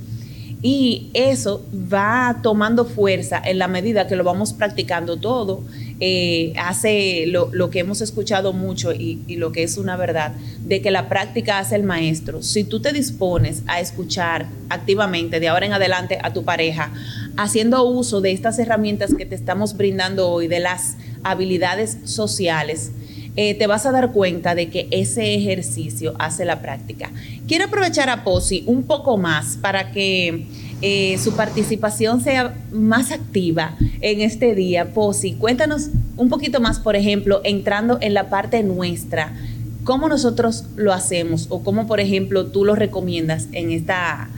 Y 0.65 1.11
eso 1.13 1.61
va 1.93 2.39
tomando 2.41 2.85
fuerza 2.85 3.43
en 3.45 3.59
la 3.59 3.67
medida 3.67 4.07
que 4.07 4.15
lo 4.15 4.23
vamos 4.23 4.53
practicando 4.53 5.17
todo. 5.17 5.63
Eh, 5.99 6.53
hace 6.57 7.27
lo, 7.27 7.71
que 7.71 7.81
hemos 7.81 8.01
escuchado 8.01 8.53
mucho 8.53 8.93
y, 8.93 9.19
lo 9.37 9.51
que 9.51 9.65
es 9.65 9.77
una 9.77 9.97
verdad, 9.97 10.35
de 10.65 10.81
que 10.81 10.93
la 10.93 11.09
práctica 11.09 11.59
hace 11.59 11.75
el 11.75 11.83
maestro. 11.83 12.43
Si 12.43 12.63
tú 12.63 12.79
te 12.79 12.93
dispones 12.93 13.65
a 13.67 13.81
escuchar 13.81 14.47
activamente 14.69 15.41
de 15.41 15.49
ahora 15.49 15.67
en 15.67 15.73
adelante 15.73 16.17
a 16.23 16.33
tu 16.33 16.45
pareja, 16.45 16.93
haciendo 17.37 17.85
uso 17.85 18.21
de 18.21 18.33
estas 18.33 18.59
herramientas 18.59 19.15
que 19.15 19.27
te 19.27 19.35
estamos 19.35 19.77
brindando 19.77 20.29
hoy, 20.29 20.49
de 20.49 20.61
las 20.61 20.97
habilidades 21.23 21.99
sociales, 22.05 22.93
eh, 23.35 23.55
te 23.55 23.67
vas 23.67 23.87
a 23.87 23.93
dar 23.93 24.13
cuenta 24.13 24.55
de 24.55 24.69
que 24.69 24.89
ese 24.91 25.35
ejercicio 25.35 26.15
hace 26.19 26.45
la 26.45 26.61
práctica. 26.61 27.11
Quiero 27.49 27.65
aprovechar 27.65 28.11
a 28.11 28.25
Posi 28.25 28.63
un 28.67 28.83
poco 28.83 29.17
más 29.17 29.57
para 29.57 29.91
que 29.91 30.47
eh, 30.83 31.17
su 31.19 31.33
participación 31.33 32.21
sea 32.21 32.55
más 32.73 33.11
activa 33.11 33.77
en 34.03 34.21
este 34.21 34.55
día. 34.55 34.93
Posi, 34.93 35.33
cuéntanos 35.33 35.89
un 36.19 36.29
poquito 36.29 36.61
más, 36.61 36.79
por 36.79 36.95
ejemplo, 36.95 37.41
entrando 37.45 37.99
en 38.03 38.13
la 38.13 38.29
parte 38.29 38.63
nuestra, 38.63 39.33
cómo 39.85 40.09
nosotros 40.09 40.65
lo 40.77 40.93
hacemos 40.93 41.47
o 41.49 41.63
cómo, 41.63 41.87
por 41.87 42.01
ejemplo, 42.01 42.47
tú 42.47 42.67
lo 42.67 42.75
recomiendas 42.75 43.49
en 43.53 43.71
esta 43.73 44.29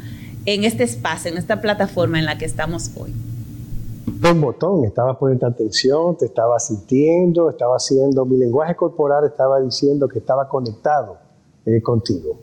en 0.47 0.65
este 0.65 0.85
espacio, 0.85 1.31
en 1.31 1.39
esta 1.39 1.61
plataforma 1.61 2.19
en 2.19 2.25
la 2.25 2.39
que 2.39 2.45
estamos 2.45 2.91
hoy? 2.97 3.13
Un 4.07 4.41
botón, 4.41 4.85
estaba 4.85 5.19
poniendo 5.19 5.47
atención, 5.47 6.17
te 6.17 6.27
estaba 6.27 6.59
sintiendo, 6.59 7.51
estaba 7.51 7.77
haciendo, 7.77 8.25
mi 8.25 8.37
lenguaje 8.37 8.75
corporal 8.75 9.27
estaba 9.27 9.61
diciendo 9.61 10.09
que 10.09 10.19
estaba 10.19 10.49
conectado 10.49 11.19
eh, 11.67 11.81
contigo. 11.83 12.37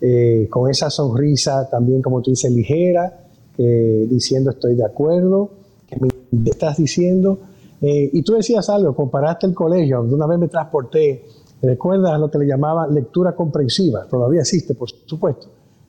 Eh, 0.00 0.48
con 0.50 0.70
esa 0.70 0.90
sonrisa 0.90 1.68
también, 1.70 2.02
como 2.02 2.20
tú 2.20 2.30
dices, 2.30 2.52
ligera, 2.52 3.20
diciendo 3.56 4.50
estoy 4.50 4.74
de 4.74 4.84
acuerdo, 4.84 5.50
que 5.88 5.96
me 6.00 6.08
estás 6.50 6.76
diciendo. 6.76 7.38
Eh, 7.80 8.10
y 8.12 8.22
tú 8.22 8.34
decías 8.34 8.68
algo, 8.70 8.94
comparaste 8.94 9.46
el 9.46 9.54
colegio, 9.54 10.00
una 10.02 10.26
vez 10.26 10.38
me 10.38 10.48
transporté, 10.48 11.24
¿recuerdas 11.60 12.18
lo 12.18 12.30
que 12.30 12.38
le 12.38 12.46
llamaba 12.46 12.86
lectura 12.86 13.34
comprensiva? 13.34 14.06
Todavía 14.08 14.40
existe, 14.40 14.74
por 14.74 14.88
supuesto, 14.88 15.48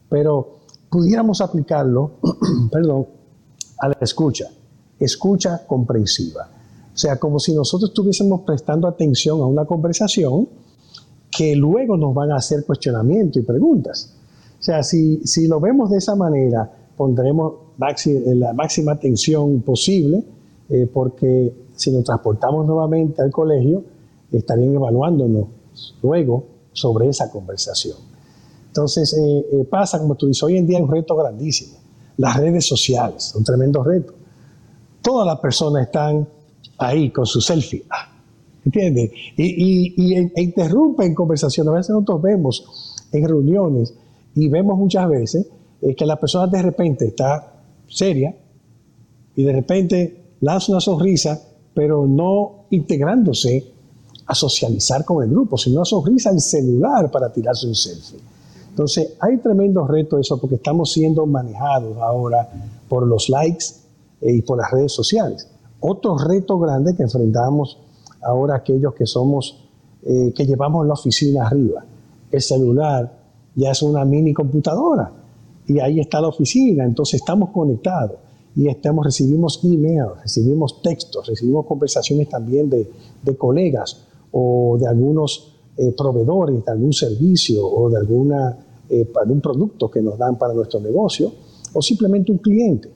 pero 0.09 0.64
pudiéramos 0.95 1.41
aplicarlo, 1.41 2.11
perdón, 2.71 3.05
a 3.79 3.89
la 3.89 3.97
escucha, 3.99 4.45
escucha 4.97 5.67
comprensiva. 5.67 6.47
O 6.93 6.97
sea, 6.97 7.19
como 7.19 7.37
si 7.37 7.53
nosotros 7.53 7.89
estuviésemos 7.89 8.41
prestando 8.45 8.87
atención 8.87 9.41
a 9.41 9.45
una 9.45 9.65
conversación 9.65 10.47
que 11.29 11.53
luego 11.53 11.97
nos 11.97 12.13
van 12.13 12.31
a 12.31 12.37
hacer 12.37 12.63
cuestionamientos 12.65 13.43
y 13.43 13.45
preguntas. 13.45 14.15
O 14.57 14.63
sea, 14.63 14.83
si, 14.83 15.19
si 15.27 15.47
lo 15.47 15.59
vemos 15.59 15.89
de 15.89 15.97
esa 15.97 16.15
manera, 16.15 16.71
pondremos 16.95 17.55
la 17.77 18.53
máxima 18.53 18.93
atención 18.93 19.59
posible, 19.63 20.23
eh, 20.69 20.89
porque 20.93 21.53
si 21.75 21.91
nos 21.91 22.05
transportamos 22.05 22.65
nuevamente 22.65 23.21
al 23.21 23.31
colegio, 23.31 23.83
estarían 24.31 24.75
evaluándonos 24.75 25.47
luego 26.01 26.45
sobre 26.71 27.09
esa 27.09 27.29
conversación. 27.29 28.14
Entonces 28.75 29.13
eh, 29.13 29.45
eh, 29.53 29.63
pasa, 29.69 29.99
como 29.99 30.15
tú 30.15 30.27
dices, 30.27 30.43
hoy 30.43 30.57
en 30.57 30.67
día 30.67 30.79
un 30.79 30.91
reto 30.91 31.15
grandísimo. 31.15 31.77
Las 32.17 32.35
redes 32.35 32.65
sociales, 32.65 33.33
un 33.33 33.41
tremendo 33.45 33.81
reto. 33.81 34.13
Todas 35.01 35.25
las 35.25 35.39
personas 35.39 35.83
están 35.83 36.27
ahí 36.79 37.09
con 37.09 37.25
su 37.25 37.39
selfie. 37.39 37.85
Ah, 37.89 38.11
¿Entiendes? 38.65 39.11
Y, 39.37 40.13
e 40.13 40.41
interrumpen 40.41 41.15
conversaciones. 41.15 41.71
A 41.71 41.75
veces 41.77 41.89
nosotros 41.91 42.21
vemos 42.21 42.95
en 43.13 43.25
reuniones 43.25 43.93
y 44.35 44.49
vemos 44.49 44.77
muchas 44.77 45.07
veces 45.07 45.47
eh, 45.81 45.95
que 45.95 46.05
la 46.05 46.17
persona 46.19 46.47
de 46.47 46.61
repente 46.61 47.05
está 47.05 47.53
seria 47.87 48.35
y 49.37 49.43
de 49.43 49.53
repente 49.53 50.23
lanza 50.41 50.73
una 50.73 50.81
sonrisa, 50.81 51.41
pero 51.73 52.05
no 52.05 52.65
integrándose 52.71 53.71
a 54.25 54.35
socializar 54.35 55.05
con 55.05 55.23
el 55.23 55.29
grupo, 55.29 55.57
sino 55.57 55.81
a 55.81 55.85
sonrisa 55.85 56.31
al 56.31 56.41
celular 56.41 57.09
para 57.09 57.31
tirarse 57.31 57.67
un 57.67 57.75
selfie. 57.75 58.35
Entonces, 58.75 59.13
hay 59.21 59.37
tremendo 59.37 59.87
reto 59.87 60.19
eso 60.19 60.37
porque 60.37 60.55
estamos 60.55 60.91
siendo 60.91 61.25
manejados 61.25 61.97
ahora 61.99 62.49
por 62.89 63.07
los 63.07 63.29
likes 63.29 63.67
eh, 64.19 64.33
y 64.33 64.41
por 64.41 64.57
las 64.57 64.69
redes 64.69 64.91
sociales. 64.91 65.47
Otro 65.79 66.17
reto 66.17 66.59
grande 66.59 66.93
que 66.93 67.03
enfrentamos 67.03 67.79
ahora 68.21 68.57
aquellos 68.57 68.93
que 68.93 69.05
somos, 69.05 69.65
eh, 70.03 70.33
que 70.35 70.45
llevamos 70.45 70.85
la 70.85 70.91
oficina 70.91 71.47
arriba. 71.47 71.85
El 72.29 72.41
celular 72.41 73.17
ya 73.55 73.71
es 73.71 73.81
una 73.81 74.03
mini 74.03 74.33
computadora 74.33 75.09
y 75.65 75.79
ahí 75.79 76.01
está 76.01 76.19
la 76.19 76.27
oficina, 76.27 76.83
entonces 76.83 77.21
estamos 77.21 77.51
conectados 77.51 78.17
y 78.57 78.67
estamos, 78.67 79.05
recibimos 79.05 79.63
emails, 79.63 80.21
recibimos 80.21 80.81
textos, 80.81 81.25
recibimos 81.27 81.65
conversaciones 81.65 82.27
también 82.27 82.69
de, 82.69 82.91
de 83.23 83.37
colegas 83.37 84.05
o 84.33 84.75
de 84.77 84.85
algunos 84.85 85.55
eh, 85.77 85.91
proveedores 85.91 86.63
de 86.63 86.71
algún 86.71 86.93
servicio 86.93 87.67
o 87.67 87.89
de 87.89 87.97
alguna 87.97 88.64
eh, 88.89 89.05
para 89.05 89.31
un 89.31 89.41
producto 89.41 89.89
que 89.89 90.01
nos 90.01 90.17
dan 90.17 90.37
para 90.37 90.53
nuestro 90.53 90.79
negocio 90.79 91.33
o 91.73 91.81
simplemente 91.81 92.31
un 92.31 92.37
cliente. 92.39 92.89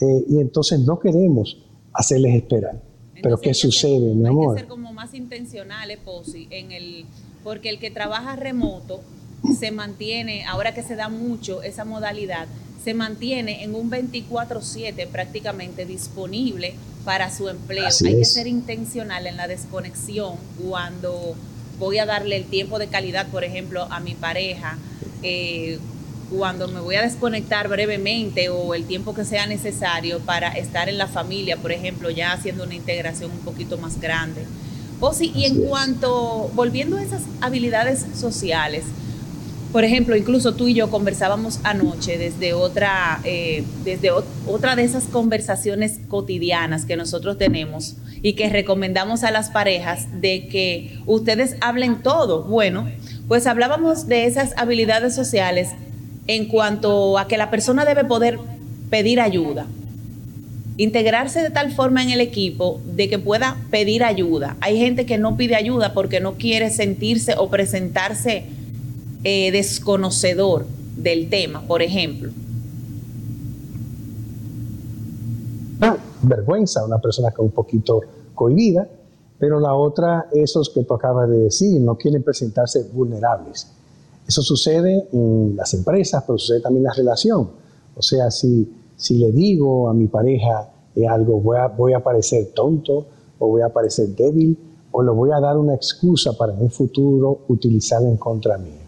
Eh, 0.00 0.24
y 0.28 0.38
entonces 0.38 0.80
no 0.80 0.98
queremos 0.98 1.58
hacerles 1.92 2.34
esperar. 2.34 2.82
Pero 3.22 3.38
¿qué 3.38 3.54
sucede, 3.54 4.14
mi 4.14 4.26
amor? 4.26 4.50
Hay 4.50 4.54
que 4.54 4.60
ser 4.62 4.68
como 4.68 4.92
más 4.92 5.14
intencionales, 5.14 5.98
Posi, 5.98 6.48
en 6.50 6.72
el, 6.72 7.06
porque 7.44 7.68
el 7.68 7.78
que 7.78 7.90
trabaja 7.90 8.34
remoto 8.36 9.00
se 9.58 9.70
mantiene, 9.70 10.44
ahora 10.44 10.74
que 10.74 10.82
se 10.82 10.96
da 10.96 11.08
mucho 11.08 11.62
esa 11.62 11.84
modalidad, 11.84 12.46
se 12.82 12.94
mantiene 12.94 13.62
en 13.62 13.74
un 13.74 13.90
24/7 13.90 15.06
prácticamente 15.06 15.86
disponible 15.86 16.74
para 17.04 17.30
su 17.30 17.48
empleo. 17.48 17.86
Hay 18.04 18.16
que 18.16 18.24
ser 18.24 18.46
intencional 18.46 19.26
en 19.26 19.36
la 19.36 19.46
desconexión 19.46 20.34
cuando 20.60 21.34
voy 21.78 21.98
a 21.98 22.06
darle 22.06 22.36
el 22.36 22.44
tiempo 22.44 22.78
de 22.78 22.88
calidad, 22.88 23.28
por 23.30 23.44
ejemplo, 23.44 23.86
a 23.90 24.00
mi 24.00 24.14
pareja. 24.14 24.78
Eh, 25.22 25.78
cuando 26.30 26.66
me 26.68 26.80
voy 26.80 26.96
a 26.96 27.02
desconectar 27.02 27.68
brevemente 27.68 28.48
o 28.48 28.74
el 28.74 28.84
tiempo 28.84 29.14
que 29.14 29.24
sea 29.24 29.46
necesario 29.46 30.20
para 30.20 30.48
estar 30.48 30.88
en 30.88 30.98
la 30.98 31.06
familia, 31.06 31.56
por 31.58 31.72
ejemplo, 31.72 32.10
ya 32.10 32.32
haciendo 32.32 32.64
una 32.64 32.74
integración 32.74 33.30
un 33.30 33.40
poquito 33.40 33.76
más 33.78 34.00
grande. 34.00 34.46
O 35.00 35.12
sí, 35.12 35.32
y 35.34 35.44
en 35.44 35.62
cuanto, 35.62 36.50
volviendo 36.54 36.96
a 36.96 37.02
esas 37.02 37.22
habilidades 37.40 38.06
sociales, 38.14 38.84
por 39.72 39.84
ejemplo, 39.84 40.14
incluso 40.16 40.54
tú 40.54 40.68
y 40.68 40.74
yo 40.74 40.90
conversábamos 40.90 41.58
anoche 41.64 42.18
desde 42.18 42.52
otra, 42.52 43.20
eh, 43.24 43.64
desde 43.84 44.10
otra 44.10 44.76
de 44.76 44.84
esas 44.84 45.04
conversaciones 45.04 45.98
cotidianas 46.08 46.84
que 46.84 46.94
nosotros 46.94 47.38
tenemos 47.38 47.96
y 48.20 48.34
que 48.34 48.50
recomendamos 48.50 49.24
a 49.24 49.30
las 49.30 49.48
parejas 49.48 50.20
de 50.20 50.46
que 50.46 51.00
ustedes 51.06 51.56
hablen 51.62 52.02
todo. 52.02 52.44
Bueno, 52.44 52.86
pues 53.28 53.46
hablábamos 53.46 54.06
de 54.06 54.26
esas 54.26 54.54
habilidades 54.56 55.14
sociales 55.14 55.70
en 56.26 56.46
cuanto 56.46 57.18
a 57.18 57.26
que 57.26 57.36
la 57.36 57.50
persona 57.50 57.84
debe 57.84 58.04
poder 58.04 58.38
pedir 58.90 59.20
ayuda, 59.20 59.66
integrarse 60.76 61.42
de 61.42 61.50
tal 61.50 61.72
forma 61.72 62.02
en 62.02 62.10
el 62.10 62.20
equipo 62.20 62.80
de 62.94 63.08
que 63.08 63.18
pueda 63.18 63.56
pedir 63.70 64.04
ayuda. 64.04 64.56
Hay 64.60 64.78
gente 64.78 65.06
que 65.06 65.18
no 65.18 65.36
pide 65.36 65.56
ayuda 65.56 65.92
porque 65.94 66.20
no 66.20 66.34
quiere 66.34 66.70
sentirse 66.70 67.34
o 67.36 67.48
presentarse 67.48 68.44
eh, 69.24 69.50
desconocedor 69.52 70.66
del 70.96 71.28
tema, 71.28 71.62
por 71.62 71.82
ejemplo. 71.82 72.30
Ah, 75.80 75.96
vergüenza, 76.22 76.84
una 76.84 76.98
persona 76.98 77.30
que 77.34 77.42
un 77.42 77.50
poquito 77.50 78.00
cohibida, 78.34 78.88
pero 79.42 79.58
la 79.58 79.74
otra, 79.74 80.28
esos 80.32 80.70
que 80.70 80.84
tú 80.84 80.94
acabas 80.94 81.28
de 81.28 81.36
decir, 81.36 81.80
no 81.80 81.96
quieren 81.96 82.22
presentarse 82.22 82.84
vulnerables. 82.92 83.66
Eso 84.24 84.40
sucede 84.40 85.08
en 85.12 85.56
las 85.56 85.74
empresas, 85.74 86.22
pero 86.24 86.38
sucede 86.38 86.60
también 86.60 86.84
en 86.84 86.90
la 86.90 86.92
relación. 86.92 87.50
O 87.96 88.02
sea, 88.02 88.30
si, 88.30 88.72
si 88.94 89.18
le 89.18 89.32
digo 89.32 89.88
a 89.88 89.94
mi 89.94 90.06
pareja 90.06 90.70
algo, 91.10 91.40
voy 91.40 91.56
a, 91.56 91.66
voy 91.66 91.92
a 91.92 91.98
parecer 91.98 92.52
tonto 92.54 93.04
o 93.40 93.48
voy 93.48 93.62
a 93.62 93.68
parecer 93.70 94.10
débil 94.10 94.56
o 94.92 95.02
le 95.02 95.10
voy 95.10 95.32
a 95.32 95.40
dar 95.40 95.58
una 95.58 95.74
excusa 95.74 96.34
para 96.34 96.52
en 96.52 96.62
un 96.62 96.70
futuro 96.70 97.40
utilizarla 97.48 98.08
en 98.08 98.18
contra 98.18 98.56
mía. 98.58 98.86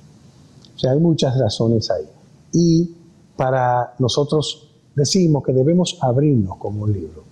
O 0.73 0.79
sea, 0.79 0.93
hay 0.93 1.01
muchas 1.01 1.37
razones 1.37 1.91
ahí. 1.91 2.07
Y 2.53 2.95
para 3.37 3.95
nosotros 3.99 4.71
decimos 4.95 5.43
que 5.43 5.53
debemos 5.53 5.99
abrirnos 6.01 6.59
como 6.59 6.85
un 6.85 6.93
libro. 6.93 7.25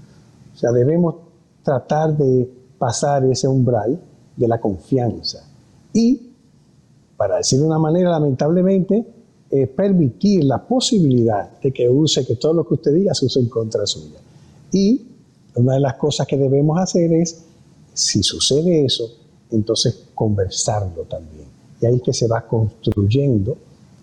O 0.52 0.58
sea, 0.58 0.72
debemos 0.72 1.14
tratar 1.62 2.16
de 2.16 2.61
pasar 2.82 3.24
ese 3.26 3.46
umbral 3.46 3.96
de 4.36 4.48
la 4.48 4.60
confianza. 4.60 5.48
Y 5.92 6.20
para 7.16 7.36
decir 7.36 7.60
de 7.60 7.64
una 7.64 7.78
manera, 7.78 8.10
lamentablemente, 8.10 9.06
eh, 9.52 9.68
permitir 9.68 10.42
la 10.42 10.66
posibilidad 10.66 11.60
de 11.60 11.70
que 11.70 11.88
use, 11.88 12.26
que 12.26 12.34
todo 12.34 12.54
lo 12.54 12.66
que 12.66 12.74
usted 12.74 12.92
diga 12.92 13.14
se 13.14 13.26
use 13.26 13.38
en 13.38 13.48
contra 13.48 13.86
suya. 13.86 14.18
Y 14.72 15.00
una 15.54 15.74
de 15.74 15.80
las 15.80 15.94
cosas 15.94 16.26
que 16.26 16.36
debemos 16.36 16.76
hacer 16.76 17.12
es, 17.12 17.44
si 17.94 18.24
sucede 18.24 18.84
eso, 18.84 19.08
entonces 19.52 20.08
conversarlo 20.12 21.04
también. 21.04 21.46
Y 21.80 21.86
ahí 21.86 21.94
es 21.94 22.02
que 22.02 22.12
se 22.12 22.26
va 22.26 22.44
construyendo, 22.48 23.58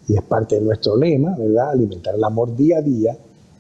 y 0.08 0.16
es 0.16 0.22
parte 0.22 0.56
de 0.56 0.62
nuestro 0.62 0.96
lema, 0.96 1.36
¿verdad? 1.38 1.72
Alimentar 1.72 2.16
el 2.16 2.24
amor 2.24 2.56
día 2.56 2.78
a 2.78 2.82
día, 2.82 3.18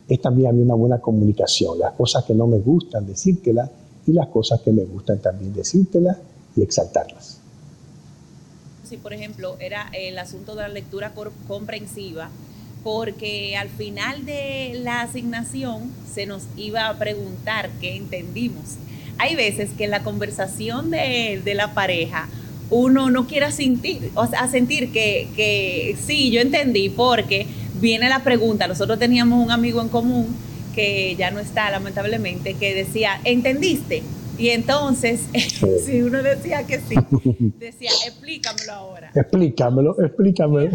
es 0.07 0.21
también 0.21 0.61
una 0.61 0.75
buena 0.75 1.01
comunicación. 1.01 1.77
Las 1.77 1.91
cosas 1.95 2.23
que 2.23 2.33
no 2.33 2.47
me 2.47 2.59
gustan, 2.59 3.05
decírtelas, 3.05 3.69
y 4.09 4.13
las 4.13 4.27
cosas 4.27 4.61
que 4.61 4.71
me 4.71 4.83
gustan 4.85 5.19
también 5.19 5.53
decírtelas 5.53 6.17
y 6.55 6.63
exaltarlas 6.63 7.39
si, 8.89 8.97
por 8.97 9.13
ejemplo, 9.13 9.55
era 9.59 9.89
el 9.93 10.17
asunto 10.17 10.55
de 10.55 10.63
la 10.63 10.67
lectura 10.67 11.13
comprensiva, 11.47 12.29
porque 12.83 13.55
al 13.55 13.69
final 13.69 14.25
de 14.25 14.79
la 14.81 15.01
asignación 15.01 15.91
se 16.11 16.25
nos 16.25 16.43
iba 16.57 16.89
a 16.89 16.97
preguntar 16.97 17.69
qué 17.79 17.95
entendimos. 17.95 18.77
Hay 19.19 19.35
veces 19.35 19.69
que 19.77 19.83
en 19.83 19.91
la 19.91 20.03
conversación 20.03 20.89
de, 20.89 21.41
la 21.53 21.73
pareja 21.75 22.29
uno 22.71 23.11
no 23.11 23.27
quiere 23.27 23.51
sentir, 23.51 24.11
o 24.15 24.27
sentir 24.49 24.91
que, 24.91 25.27
que 25.35 25.95
sí, 26.03 26.31
yo 26.31 26.41
entendí, 26.41 26.89
porque 26.89 27.45
viene 27.79 28.09
la 28.09 28.23
pregunta, 28.23 28.67
nosotros 28.67 28.97
teníamos 28.97 29.43
un 29.43 29.51
amigo 29.51 29.81
en 29.81 29.89
común 29.89 30.35
que 30.73 31.15
ya 31.15 31.31
no 31.31 31.39
está 31.39 31.69
lamentablemente, 31.71 32.53
que 32.55 32.73
decía, 32.73 33.19
¿entendiste? 33.23 34.03
Y 34.37 34.49
entonces, 34.49 35.25
si 35.85 36.01
uno 36.01 36.23
decía 36.23 36.65
que 36.65 36.79
sí, 36.79 36.95
decía, 37.59 37.91
explícamelo 38.07 38.71
ahora. 38.71 39.11
Explícamelo, 39.13 40.01
explícamelo. 40.01 40.71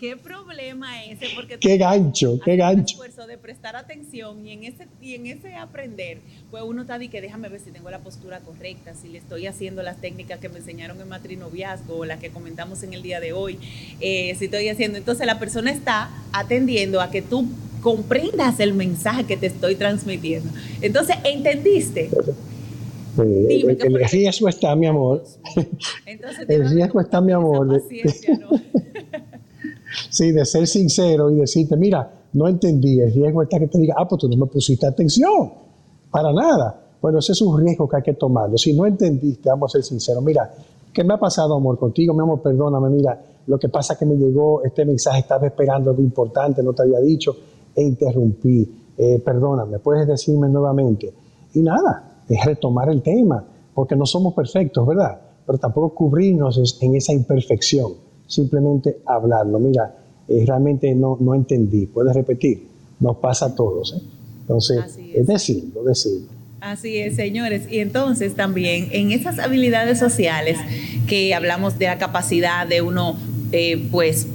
¿Qué 0.00 0.16
problema 0.16 1.04
es 1.04 1.20
ese? 1.20 1.34
Porque 1.34 1.58
qué 1.58 1.76
gancho, 1.76 2.40
qué 2.42 2.56
gancho. 2.56 2.94
esfuerzo 2.94 3.26
de 3.26 3.36
prestar 3.36 3.76
atención 3.76 4.46
y 4.46 4.52
en 4.52 4.64
ese 4.64 4.86
y 5.02 5.14
en 5.14 5.26
ese 5.26 5.54
aprender, 5.56 6.20
pues 6.50 6.62
uno 6.66 6.80
está 6.82 6.98
de 6.98 7.08
que 7.08 7.20
déjame 7.20 7.50
ver 7.50 7.60
si 7.60 7.70
tengo 7.70 7.90
la 7.90 7.98
postura 7.98 8.40
correcta, 8.40 8.94
si 8.94 9.08
le 9.08 9.18
estoy 9.18 9.46
haciendo 9.46 9.82
las 9.82 10.00
técnicas 10.00 10.40
que 10.40 10.48
me 10.48 10.60
enseñaron 10.60 10.98
en 11.02 11.06
matrinoviazgo 11.06 11.98
o 11.98 12.04
las 12.06 12.18
que 12.18 12.30
comentamos 12.30 12.82
en 12.82 12.94
el 12.94 13.02
día 13.02 13.20
de 13.20 13.34
hoy, 13.34 13.58
eh, 14.00 14.34
si 14.38 14.46
estoy 14.46 14.70
haciendo. 14.70 14.96
Entonces 14.96 15.26
la 15.26 15.38
persona 15.38 15.70
está 15.70 16.08
atendiendo 16.32 17.02
a 17.02 17.10
que 17.10 17.20
tú 17.20 17.46
comprendas 17.82 18.58
el 18.58 18.72
mensaje 18.72 19.24
que 19.24 19.36
te 19.36 19.48
estoy 19.48 19.74
transmitiendo. 19.74 20.48
Entonces, 20.80 21.16
¿entendiste? 21.24 22.08
el, 23.18 24.08
riesgo 24.10 24.48
está, 24.48 24.74
mi 24.74 24.86
amor. 24.86 25.24
el 26.48 26.70
riesgo 26.70 27.00
está, 27.02 27.20
mi 27.20 27.32
amor. 27.32 27.82
sí, 30.08 30.32
de 30.32 30.44
ser 30.44 30.66
sincero 30.66 31.30
y 31.30 31.36
decirte, 31.36 31.76
mira, 31.76 32.10
no 32.32 32.48
entendí. 32.48 33.00
El 33.00 33.12
riesgo 33.12 33.42
está 33.42 33.58
que 33.58 33.66
te 33.66 33.78
diga, 33.78 33.94
ah, 33.98 34.06
pues 34.06 34.20
tú 34.20 34.28
no 34.28 34.36
me 34.36 34.46
pusiste 34.46 34.86
atención. 34.86 35.52
Para 36.10 36.32
nada. 36.32 36.80
Bueno, 37.00 37.18
ese 37.18 37.32
es 37.32 37.40
un 37.40 37.58
riesgo 37.58 37.88
que 37.88 37.96
hay 37.96 38.02
que 38.02 38.14
tomarlo. 38.14 38.58
Si 38.58 38.72
no 38.72 38.86
entendiste, 38.86 39.48
vamos 39.48 39.74
a 39.74 39.78
ser 39.78 39.84
sinceros. 39.84 40.22
Mira, 40.22 40.52
¿qué 40.92 41.02
me 41.02 41.14
ha 41.14 41.18
pasado, 41.18 41.54
amor, 41.54 41.78
contigo? 41.78 42.12
Mi 42.14 42.20
amor, 42.20 42.42
perdóname. 42.42 42.90
Mira, 42.90 43.18
lo 43.46 43.58
que 43.58 43.68
pasa 43.68 43.94
es 43.94 43.98
que 43.98 44.06
me 44.06 44.16
llegó 44.16 44.62
este 44.62 44.84
mensaje, 44.84 45.20
estaba 45.20 45.46
esperando 45.46 45.90
algo 45.90 46.02
importante, 46.02 46.62
no 46.62 46.72
te 46.72 46.82
había 46.82 47.00
dicho 47.00 47.36
e 47.74 47.82
interrumpí, 47.82 48.68
eh, 48.96 49.20
perdóname, 49.24 49.78
puedes 49.78 50.06
decirme 50.06 50.48
nuevamente. 50.48 51.12
Y 51.54 51.60
nada, 51.60 52.22
es 52.28 52.44
retomar 52.44 52.90
el 52.90 53.02
tema, 53.02 53.44
porque 53.74 53.96
no 53.96 54.06
somos 54.06 54.34
perfectos, 54.34 54.86
¿verdad? 54.86 55.18
Pero 55.46 55.58
tampoco 55.58 55.94
cubrirnos 55.94 56.78
en 56.80 56.94
esa 56.94 57.12
imperfección, 57.12 57.92
simplemente 58.30 58.98
hablarlo. 59.04 59.58
Mira, 59.58 59.94
eh, 60.28 60.44
realmente 60.46 60.94
no, 60.94 61.18
no 61.20 61.34
entendí, 61.34 61.86
puedes 61.86 62.14
repetir, 62.14 62.66
nos 63.00 63.16
pasa 63.16 63.46
a 63.46 63.54
todos. 63.54 63.94
¿eh? 63.94 64.02
Entonces, 64.42 64.96
es. 64.96 65.16
es 65.16 65.26
decirlo, 65.26 65.82
decirlo. 65.84 66.28
Así 66.60 66.98
es, 66.98 67.16
señores. 67.16 67.62
Y 67.70 67.78
entonces 67.78 68.34
también 68.34 68.88
en 68.92 69.12
esas 69.12 69.38
habilidades 69.38 69.98
sociales 69.98 70.58
que 71.06 71.34
hablamos 71.34 71.78
de 71.78 71.86
la 71.86 71.98
capacidad 71.98 72.66
de 72.66 72.82
uno, 72.82 73.16
eh, 73.50 73.82
pues, 73.90 74.26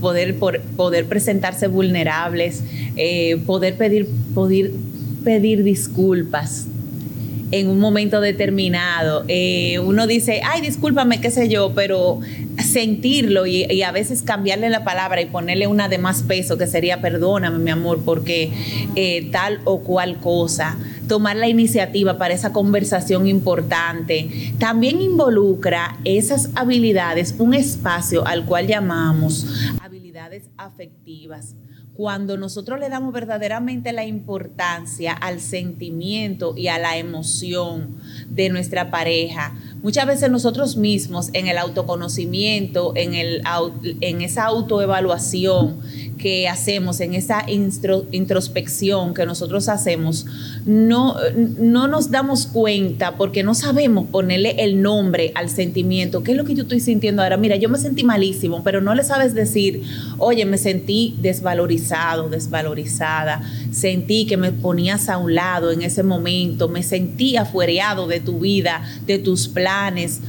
poder, 0.00 0.36
poder 0.38 1.06
presentarse 1.06 1.68
vulnerables, 1.68 2.64
eh, 2.96 3.36
poder, 3.46 3.76
pedir, 3.76 4.08
poder 4.34 4.72
pedir 5.22 5.62
disculpas 5.64 6.66
en 7.50 7.68
un 7.68 7.78
momento 7.78 8.20
determinado. 8.20 9.24
Eh, 9.28 9.78
uno 9.78 10.06
dice, 10.06 10.40
ay, 10.44 10.60
discúlpame, 10.60 11.20
qué 11.20 11.30
sé 11.30 11.48
yo, 11.48 11.72
pero 11.74 12.20
sentirlo 12.58 13.46
y, 13.46 13.82
a 13.82 13.92
veces 13.92 14.22
cambiarle 14.22 14.70
la 14.70 14.84
palabra 14.84 15.20
y 15.20 15.26
ponerle 15.26 15.66
una 15.66 15.88
de 15.88 15.98
más 15.98 16.22
peso, 16.22 16.58
que 16.58 16.66
sería 16.66 17.00
perdóname, 17.00 17.58
mi 17.58 17.70
amor, 17.70 18.00
porque 18.04 18.52
eh, 18.96 19.28
tal 19.30 19.60
o 19.64 19.80
cual 19.80 20.18
cosa 20.18 20.76
tomar 21.06 21.36
la 21.36 21.48
iniciativa 21.48 22.18
para 22.18 22.34
esa 22.34 22.52
conversación 22.52 23.26
importante. 23.26 24.52
También 24.58 25.00
involucra 25.00 25.96
esas 26.04 26.50
habilidades, 26.54 27.34
un 27.38 27.54
espacio 27.54 28.26
al 28.26 28.44
cual 28.44 28.66
llamamos 28.66 29.46
habilidades 29.80 30.50
afectivas. 30.56 31.54
Cuando 31.96 32.36
nosotros 32.36 32.78
le 32.78 32.90
damos 32.90 33.14
verdaderamente 33.14 33.92
la 33.92 34.04
importancia 34.04 35.12
al 35.14 35.40
sentimiento 35.40 36.54
y 36.56 36.68
a 36.68 36.78
la 36.78 36.98
emoción 36.98 37.96
de 38.28 38.50
nuestra 38.50 38.90
pareja, 38.90 39.54
muchas 39.82 40.06
veces 40.06 40.30
nosotros 40.30 40.76
mismos 40.76 41.30
en 41.32 41.46
el 41.46 41.56
autoconocimiento, 41.56 42.92
en, 42.96 43.14
el, 43.14 43.42
en 44.02 44.20
esa 44.20 44.44
autoevaluación 44.44 45.80
que 46.18 46.48
hacemos, 46.48 47.00
en 47.00 47.14
esa 47.14 47.44
introspección 47.48 49.14
que 49.14 49.26
nosotros 49.26 49.68
hacemos, 49.68 50.26
no, 50.64 51.16
no 51.58 51.88
nos 51.88 52.10
damos 52.10 52.46
cuenta 52.46 53.16
porque 53.16 53.42
no 53.42 53.54
sabemos 53.54 54.06
ponerle 54.10 54.56
el 54.58 54.80
nombre 54.82 55.32
al 55.34 55.50
sentimiento. 55.50 56.22
¿Qué 56.22 56.32
es 56.32 56.36
lo 56.36 56.44
que 56.44 56.54
yo 56.54 56.62
estoy 56.62 56.80
sintiendo 56.80 57.22
ahora? 57.22 57.36
Mira, 57.36 57.56
yo 57.56 57.68
me 57.68 57.78
sentí 57.78 58.02
malísimo, 58.04 58.62
pero 58.62 58.80
no 58.80 58.94
le 58.94 59.04
sabes 59.04 59.34
decir, 59.34 59.82
oye, 60.18 60.44
me 60.46 60.58
sentí 60.58 61.16
desvalorizado, 61.20 62.28
desvalorizada, 62.28 63.42
sentí 63.70 64.26
que 64.26 64.36
me 64.36 64.52
ponías 64.52 65.08
a 65.08 65.18
un 65.18 65.34
lado 65.34 65.70
en 65.70 65.82
ese 65.82 66.02
momento, 66.02 66.68
me 66.68 66.82
sentí 66.82 67.36
afuereado 67.36 68.06
de 68.06 68.20
tu 68.20 68.40
vida, 68.40 68.82
de 69.06 69.18
tus 69.18 69.48
planes. 69.48 70.20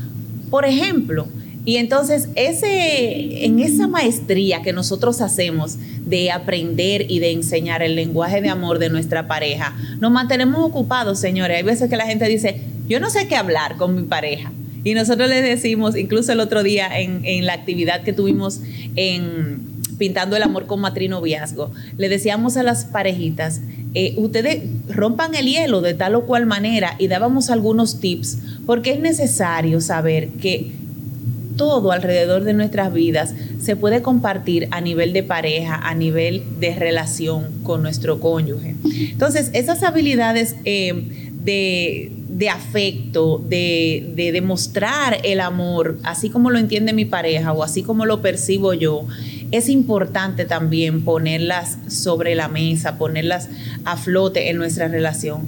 Por 0.50 0.66
ejemplo, 0.66 1.28
y 1.68 1.76
entonces, 1.76 2.30
ese, 2.36 3.44
en 3.44 3.60
esa 3.60 3.90
maestría 3.90 4.62
que 4.62 4.72
nosotros 4.72 5.20
hacemos 5.20 5.76
de 6.06 6.32
aprender 6.32 7.12
y 7.12 7.20
de 7.20 7.34
enseñar 7.34 7.84
el 7.84 7.94
lenguaje 7.94 8.42
de 8.42 8.48
amor 8.48 8.80
de 8.80 8.90
nuestra 8.90 9.28
pareja, 9.28 9.76
nos 10.00 10.10
mantenemos 10.10 10.64
ocupados, 10.64 11.20
señores. 11.20 11.58
Hay 11.58 11.64
veces 11.64 11.90
que 11.90 11.98
la 11.98 12.06
gente 12.06 12.26
dice, 12.30 12.62
yo 12.88 13.02
no 13.02 13.10
sé 13.10 13.28
qué 13.28 13.36
hablar 13.36 13.76
con 13.76 13.98
mi 13.98 14.04
pareja. 14.04 14.54
Y 14.86 14.94
nosotros 14.94 15.28
les 15.28 15.44
decimos, 15.44 15.98
incluso 15.98 16.32
el 16.32 16.40
otro 16.40 16.64
día 16.64 16.88
en, 17.02 17.46
la 17.46 17.52
actividad 17.52 18.02
que 18.04 18.14
tuvimos 18.14 18.62
en 18.96 19.60
Pintando 19.98 20.38
el 20.38 20.44
Amor 20.44 20.68
con 20.68 20.80
Matrinoviazgo, 20.80 21.74
le 21.98 22.08
decíamos 22.08 22.56
a 22.56 22.64
las 22.64 22.86
parejitas, 22.86 23.60
eh, 23.94 24.14
ustedes 24.16 24.64
rompan 24.88 25.36
el 25.36 25.48
hielo 25.48 25.82
de 25.82 25.96
tal 25.96 26.16
o 26.16 26.26
cual 26.26 26.46
manera 26.46 26.96
y 26.98 27.10
dábamos 27.10 27.50
algunos 27.50 28.00
tips, 28.00 28.38
porque 28.66 28.92
es 28.92 29.02
necesario 29.02 29.82
saber 29.82 30.30
que 30.30 30.87
todo 31.58 31.92
alrededor 31.92 32.44
de 32.44 32.54
nuestras 32.54 32.94
vidas 32.94 33.34
se 33.60 33.76
puede 33.76 34.02
compartir 34.02 34.68
a 34.72 34.80
nivel 34.80 35.12
de 35.12 35.24
pareja, 35.24 35.76
a 35.76 35.94
nivel 35.96 36.44
de 36.60 36.76
relación 36.76 37.48
con 37.64 37.82
nuestro 37.82 38.20
cónyuge. 38.20 38.76
Entonces, 39.12 39.50
esas 39.54 39.84
habilidades 39.84 40.56
eh, 40.64 41.28
de, 41.44 42.50
afecto, 42.50 43.44
de, 43.48 44.12
de 44.16 44.32
demostrar 44.32 45.18
el 45.24 45.40
amor, 45.40 45.98
así 46.04 46.30
como 46.30 46.50
lo 46.50 46.60
entiende 46.60 46.94
mi 46.94 47.06
pareja 47.06 47.54
o 47.54 47.64
así 47.64 47.84
como 47.84 48.06
lo 48.06 48.22
percibo 48.22 48.74
yo, 48.74 49.06
es 49.52 49.70
importante 49.70 50.46
también 50.46 51.04
ponerlas 51.04 51.78
sobre 51.88 52.36
la 52.36 52.50
mesa, 52.50 52.98
ponerlas 52.98 53.50
a 53.86 53.96
flote 53.96 54.50
en 54.50 54.58
nuestra 54.58 54.88
relación. 54.88 55.48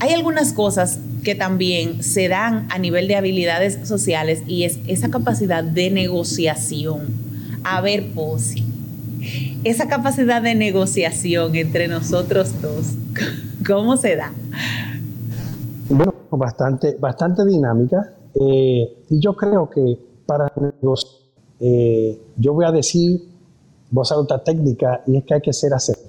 Hay 0.00 0.12
algunas 0.12 0.52
cosas 0.52 1.00
que 1.24 1.34
también 1.34 2.04
se 2.04 2.28
dan 2.28 2.68
a 2.70 2.78
nivel 2.78 3.08
de 3.08 3.16
habilidades 3.16 3.86
sociales 3.88 4.42
y 4.46 4.62
es 4.62 4.78
esa 4.86 5.10
capacidad 5.10 5.64
de 5.64 5.90
negociación. 5.90 7.08
A 7.64 7.80
ver, 7.80 8.12
Posi, 8.14 8.64
esa 9.64 9.88
capacidad 9.88 10.40
de 10.40 10.54
negociación 10.54 11.56
entre 11.56 11.88
nosotros 11.88 12.62
dos, 12.62 12.94
¿cómo 13.66 13.96
se 13.96 14.14
da? 14.14 14.32
Bueno, 15.88 16.14
bastante, 16.30 16.96
bastante 17.00 17.44
dinámica. 17.44 18.14
Eh, 18.34 19.04
y 19.10 19.20
yo 19.20 19.34
creo 19.34 19.68
que 19.68 19.98
para 20.26 20.52
negociar, 20.80 21.12
eh, 21.58 22.20
yo 22.36 22.52
voy 22.52 22.66
a 22.66 22.70
decir, 22.70 23.20
voy 23.90 24.00
a 24.00 24.02
usar 24.02 24.18
otra 24.18 24.44
técnica 24.44 25.02
y 25.06 25.16
es 25.16 25.24
que 25.24 25.34
hay 25.34 25.40
que 25.40 25.52
ser 25.52 25.74
asertivo. 25.74 26.07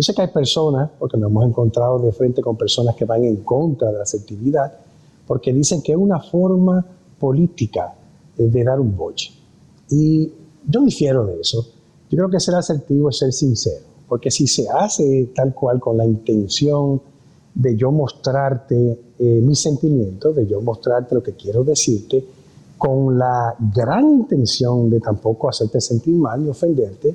Yo 0.00 0.04
sé 0.04 0.14
que 0.14 0.22
hay 0.22 0.28
personas, 0.28 0.88
porque 0.98 1.18
nos 1.18 1.30
hemos 1.30 1.44
encontrado 1.44 1.98
de 1.98 2.10
frente 2.12 2.40
con 2.40 2.56
personas 2.56 2.96
que 2.96 3.04
van 3.04 3.22
en 3.22 3.36
contra 3.44 3.88
de 3.88 3.98
la 3.98 4.04
asertividad, 4.04 4.72
porque 5.26 5.52
dicen 5.52 5.82
que 5.82 5.92
es 5.92 5.98
una 5.98 6.18
forma 6.18 6.82
política 7.18 7.92
de 8.34 8.64
dar 8.64 8.80
un 8.80 8.96
boche. 8.96 9.30
Y 9.90 10.32
yo 10.66 10.80
difiero 10.80 11.26
de 11.26 11.42
eso. 11.42 11.66
Yo 12.08 12.16
creo 12.16 12.30
que 12.30 12.40
ser 12.40 12.54
asertivo 12.54 13.10
es 13.10 13.18
ser 13.18 13.30
sincero, 13.34 13.84
porque 14.08 14.30
si 14.30 14.46
se 14.46 14.70
hace 14.70 15.32
tal 15.34 15.52
cual 15.52 15.78
con 15.78 15.98
la 15.98 16.06
intención 16.06 17.02
de 17.54 17.76
yo 17.76 17.92
mostrarte 17.92 18.98
eh, 19.18 19.40
mis 19.42 19.60
sentimientos, 19.60 20.34
de 20.34 20.46
yo 20.46 20.62
mostrarte 20.62 21.14
lo 21.14 21.22
que 21.22 21.34
quiero 21.34 21.62
decirte, 21.62 22.24
con 22.78 23.18
la 23.18 23.54
gran 23.74 24.10
intención 24.10 24.88
de 24.88 24.98
tampoco 24.98 25.50
hacerte 25.50 25.78
sentir 25.78 26.14
mal 26.14 26.42
ni 26.42 26.48
ofenderte, 26.48 27.14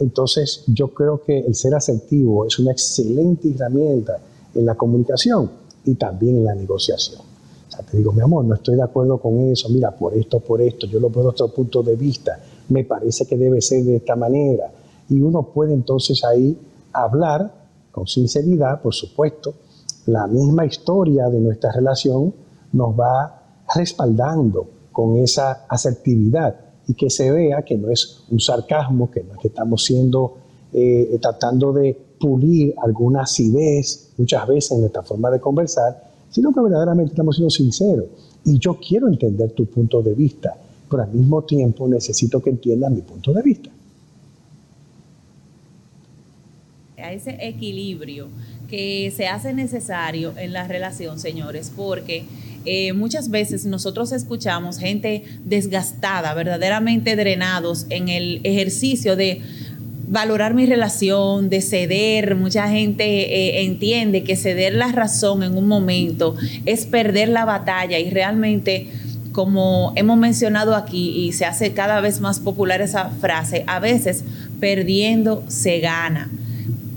entonces, 0.00 0.64
yo 0.66 0.88
creo 0.88 1.22
que 1.22 1.40
el 1.40 1.54
ser 1.54 1.74
asertivo 1.74 2.46
es 2.46 2.58
una 2.58 2.72
excelente 2.72 3.50
herramienta 3.50 4.18
en 4.54 4.64
la 4.64 4.74
comunicación 4.74 5.50
y 5.84 5.94
también 5.94 6.38
en 6.38 6.44
la 6.44 6.54
negociación. 6.54 7.20
O 7.20 7.70
sea, 7.70 7.84
te 7.84 7.98
digo, 7.98 8.10
mi 8.12 8.22
amor, 8.22 8.46
no 8.46 8.54
estoy 8.54 8.76
de 8.76 8.82
acuerdo 8.82 9.18
con 9.18 9.38
eso, 9.40 9.68
mira, 9.68 9.90
por 9.90 10.14
esto, 10.14 10.40
por 10.40 10.62
esto, 10.62 10.86
yo 10.86 10.98
lo 10.98 11.10
veo 11.10 11.24
de 11.24 11.28
otro 11.28 11.48
punto 11.48 11.82
de 11.82 11.96
vista, 11.96 12.40
me 12.70 12.84
parece 12.84 13.26
que 13.26 13.36
debe 13.36 13.60
ser 13.60 13.84
de 13.84 13.96
esta 13.96 14.16
manera. 14.16 14.72
Y 15.10 15.20
uno 15.20 15.42
puede 15.42 15.74
entonces 15.74 16.24
ahí 16.24 16.56
hablar 16.92 17.52
con 17.92 18.06
sinceridad, 18.06 18.80
por 18.80 18.94
supuesto, 18.94 19.54
la 20.06 20.26
misma 20.26 20.64
historia 20.64 21.28
de 21.28 21.40
nuestra 21.40 21.72
relación 21.72 22.32
nos 22.72 22.98
va 22.98 23.42
respaldando 23.74 24.66
con 24.92 25.18
esa 25.18 25.66
asertividad 25.68 26.69
y 26.90 26.94
que 26.94 27.08
se 27.08 27.30
vea 27.30 27.62
que 27.62 27.76
no 27.76 27.88
es 27.88 28.24
un 28.30 28.40
sarcasmo, 28.40 29.08
que 29.12 29.22
no 29.22 29.34
es 29.34 29.38
que 29.38 29.46
estamos 29.46 29.84
siendo, 29.84 30.38
eh, 30.72 31.16
tratando 31.22 31.72
de 31.72 31.96
pulir 32.18 32.74
alguna 32.82 33.22
acidez 33.22 34.10
muchas 34.18 34.44
veces 34.48 34.72
en 34.72 34.80
nuestra 34.80 35.04
forma 35.04 35.30
de 35.30 35.38
conversar, 35.38 36.10
sino 36.30 36.52
que 36.52 36.60
verdaderamente 36.60 37.12
estamos 37.12 37.36
siendo 37.36 37.50
sinceros. 37.50 38.06
Y 38.44 38.58
yo 38.58 38.76
quiero 38.80 39.06
entender 39.06 39.52
tu 39.52 39.66
punto 39.66 40.02
de 40.02 40.14
vista, 40.14 40.56
pero 40.90 41.04
al 41.04 41.12
mismo 41.12 41.42
tiempo 41.42 41.86
necesito 41.86 42.42
que 42.42 42.50
entiendas 42.50 42.90
mi 42.90 43.02
punto 43.02 43.32
de 43.32 43.42
vista. 43.42 43.70
A 46.96 47.12
ese 47.12 47.36
equilibrio 47.40 48.26
que 48.68 49.12
se 49.16 49.28
hace 49.28 49.54
necesario 49.54 50.32
en 50.36 50.52
la 50.52 50.66
relación, 50.66 51.20
señores, 51.20 51.72
porque 51.74 52.24
eh, 52.64 52.92
muchas 52.92 53.30
veces 53.30 53.64
nosotros 53.64 54.12
escuchamos 54.12 54.78
gente 54.78 55.24
desgastada, 55.44 56.34
verdaderamente 56.34 57.16
drenados 57.16 57.86
en 57.90 58.08
el 58.08 58.40
ejercicio 58.44 59.16
de 59.16 59.42
valorar 60.08 60.54
mi 60.54 60.66
relación, 60.66 61.48
de 61.48 61.62
ceder. 61.62 62.34
Mucha 62.34 62.68
gente 62.68 63.04
eh, 63.04 63.62
entiende 63.64 64.24
que 64.24 64.36
ceder 64.36 64.74
la 64.74 64.92
razón 64.92 65.42
en 65.42 65.56
un 65.56 65.68
momento 65.68 66.34
es 66.66 66.84
perder 66.84 67.28
la 67.28 67.44
batalla 67.44 67.98
y 67.98 68.10
realmente 68.10 68.88
como 69.32 69.92
hemos 69.94 70.18
mencionado 70.18 70.74
aquí 70.74 71.10
y 71.10 71.32
se 71.32 71.44
hace 71.44 71.72
cada 71.72 72.00
vez 72.00 72.20
más 72.20 72.40
popular 72.40 72.80
esa 72.80 73.10
frase, 73.10 73.62
a 73.68 73.78
veces 73.78 74.24
perdiendo 74.58 75.44
se 75.48 75.78
gana. 75.78 76.28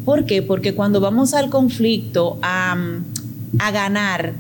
¿Por 0.04 0.26
qué? 0.26 0.41
Porque 0.41 0.73
cuando 0.73 0.99
vamos 0.99 1.34
al 1.34 1.49
conflicto 1.49 2.39
a, 2.41 2.76
a 3.60 3.71
ganar, 3.71 4.34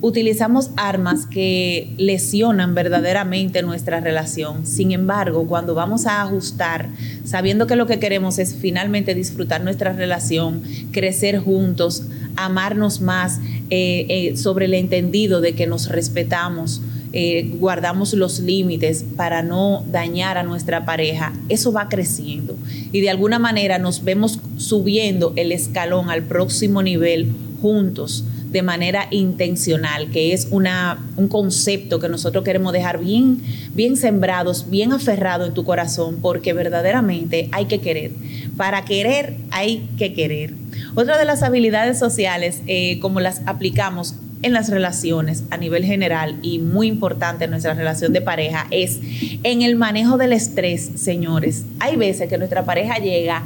utilizamos 0.00 0.70
armas 0.76 1.26
que 1.26 1.92
lesionan 1.96 2.74
verdaderamente 2.74 3.62
nuestra 3.62 4.00
relación. 4.00 4.66
Sin 4.66 4.92
embargo, 4.92 5.46
cuando 5.46 5.74
vamos 5.74 6.06
a 6.06 6.22
ajustar, 6.22 6.88
sabiendo 7.24 7.66
que 7.66 7.76
lo 7.76 7.86
que 7.86 7.98
queremos 7.98 8.38
es 8.38 8.54
finalmente 8.54 9.14
disfrutar 9.14 9.62
nuestra 9.64 9.92
relación, 9.92 10.62
crecer 10.92 11.38
juntos, 11.38 12.04
amarnos 12.36 13.00
más, 13.00 13.40
eh, 13.70 14.06
eh, 14.08 14.36
sobre 14.36 14.66
el 14.66 14.74
entendido 14.74 15.40
de 15.40 15.54
que 15.54 15.66
nos 15.66 15.88
respetamos, 15.88 16.82
eh, 17.12 17.50
guardamos 17.58 18.12
los 18.12 18.40
límites 18.40 19.04
para 19.16 19.42
no 19.42 19.82
dañar 19.90 20.36
a 20.36 20.42
nuestra 20.42 20.84
pareja, 20.84 21.32
eso 21.48 21.72
va 21.72 21.88
creciendo. 21.88 22.56
Y 22.92 23.00
de 23.00 23.08
alguna 23.08 23.38
manera 23.38 23.78
nos 23.78 24.04
vemos 24.04 24.40
subiendo 24.58 25.32
el 25.36 25.52
escalón 25.52 26.10
al 26.10 26.24
próximo 26.24 26.82
nivel 26.82 27.32
juntos 27.62 28.24
de 28.50 28.62
manera 28.62 29.08
intencional, 29.10 30.10
que 30.10 30.32
es 30.32 30.48
una, 30.50 31.04
un 31.16 31.28
concepto 31.28 31.98
que 31.98 32.08
nosotros 32.08 32.44
queremos 32.44 32.72
dejar 32.72 32.98
bien, 32.98 33.42
bien 33.74 33.96
sembrados, 33.96 34.70
bien 34.70 34.92
aferrado 34.92 35.46
en 35.46 35.54
tu 35.54 35.64
corazón, 35.64 36.18
porque 36.22 36.52
verdaderamente 36.52 37.48
hay 37.52 37.66
que 37.66 37.80
querer. 37.80 38.12
Para 38.56 38.84
querer 38.84 39.36
hay 39.50 39.88
que 39.98 40.14
querer. 40.14 40.54
Otra 40.94 41.18
de 41.18 41.24
las 41.24 41.42
habilidades 41.42 41.98
sociales, 41.98 42.62
eh, 42.66 42.98
como 43.00 43.20
las 43.20 43.42
aplicamos 43.46 44.14
en 44.42 44.52
las 44.52 44.68
relaciones 44.68 45.44
a 45.50 45.56
nivel 45.56 45.84
general 45.84 46.38
y 46.42 46.58
muy 46.58 46.86
importante 46.86 47.44
en 47.44 47.50
nuestra 47.50 47.74
relación 47.74 48.12
de 48.12 48.20
pareja, 48.20 48.66
es 48.70 49.00
en 49.42 49.62
el 49.62 49.76
manejo 49.76 50.18
del 50.18 50.32
estrés, 50.32 50.90
señores. 50.96 51.64
Hay 51.80 51.96
veces 51.96 52.28
que 52.28 52.38
nuestra 52.38 52.64
pareja 52.64 52.98
llega 52.98 53.44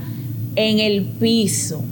en 0.57 0.79
el 0.79 1.05
piso 1.05 1.83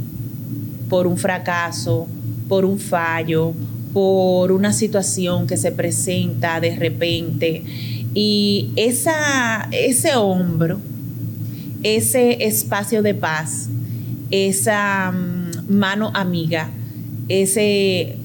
por 0.89 1.07
un 1.07 1.17
fracaso, 1.17 2.09
por 2.49 2.65
un 2.65 2.79
fallo, 2.79 3.53
por 3.93 4.53
una 4.53 4.73
situación 4.73 5.47
que 5.47 5.57
se 5.57 5.73
presenta 5.73 6.61
de 6.61 6.77
repente. 6.77 7.63
Y 8.15 8.71
esa, 8.77 9.69
ese 9.71 10.17
hombro, 10.17 10.81
ese 11.83 12.45
espacio 12.45 13.03
de 13.03 13.15
paz, 13.15 13.69
esa 14.31 15.13
mm, 15.13 15.73
mano 15.73 16.11
amiga, 16.15 16.71
ese 17.29 18.17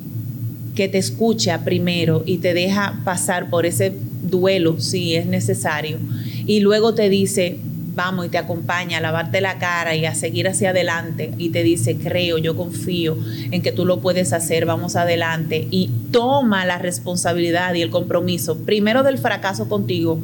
que 0.76 0.88
te 0.88 0.98
escucha 0.98 1.64
primero 1.64 2.24
y 2.26 2.38
te 2.38 2.54
deja 2.54 3.00
pasar 3.04 3.50
por 3.50 3.66
ese 3.66 3.94
duelo 4.24 4.80
si 4.80 5.16
es 5.16 5.26
necesario, 5.28 6.00
y 6.48 6.62
luego 6.62 6.96
te 6.96 7.10
dice, 7.10 7.58
vamos 7.96 8.26
y 8.26 8.30
te 8.30 8.38
acompaña 8.38 8.98
a 8.98 9.02
lavarte 9.02 9.42
la 9.42 9.60
cara 9.60 9.96
y 9.96 10.06
a 10.06 10.16
seguir 10.16 10.48
hacia 10.48 10.72
adelante 10.72 11.32
y 11.38 11.50
te 11.50 11.64
dice, 11.64 11.98
creo, 11.98 12.38
yo 12.38 12.56
confío 12.56 13.18
en 13.52 13.62
que 13.62 13.72
tú 13.72 13.86
lo 13.86 14.00
puedes 14.00 14.34
hacer, 14.34 14.66
vamos 14.66 14.96
adelante 14.96 15.68
y 15.70 15.90
toma 16.12 16.66
la 16.66 16.80
responsabilidad 16.80 17.74
y 17.74 17.82
el 17.82 17.90
compromiso, 17.90 18.58
primero 18.60 19.04
del 19.04 19.18
fracaso 19.18 19.70
contigo, 19.70 20.20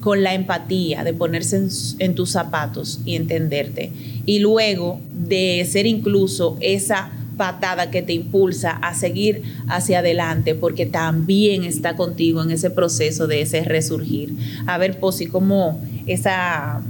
con 0.00 0.22
la 0.22 0.34
empatía, 0.34 1.04
de 1.04 1.14
ponerse 1.14 1.62
en, 2.00 2.14
tus 2.14 2.30
zapatos 2.30 3.00
y 3.06 3.14
entenderte. 3.14 3.92
Y 4.26 4.40
luego 4.40 5.00
de 5.12 5.64
ser 5.70 5.86
incluso 5.86 6.58
esa 6.60 7.12
patada 7.36 7.90
que 7.90 8.02
te 8.02 8.12
impulsa 8.12 8.72
a 8.72 8.94
seguir 8.94 9.42
hacia 9.68 10.00
adelante, 10.00 10.54
porque 10.54 10.86
también 10.86 11.64
está 11.64 11.96
contigo 11.96 12.42
en 12.42 12.50
ese 12.50 12.68
proceso 12.68 13.26
de 13.26 13.42
ese 13.42 13.62
resurgir. 13.62 14.34
A 14.66 14.76
ver, 14.76 14.98
Posi, 14.98 15.26
cómo 15.26 15.80
esa, 16.06 16.82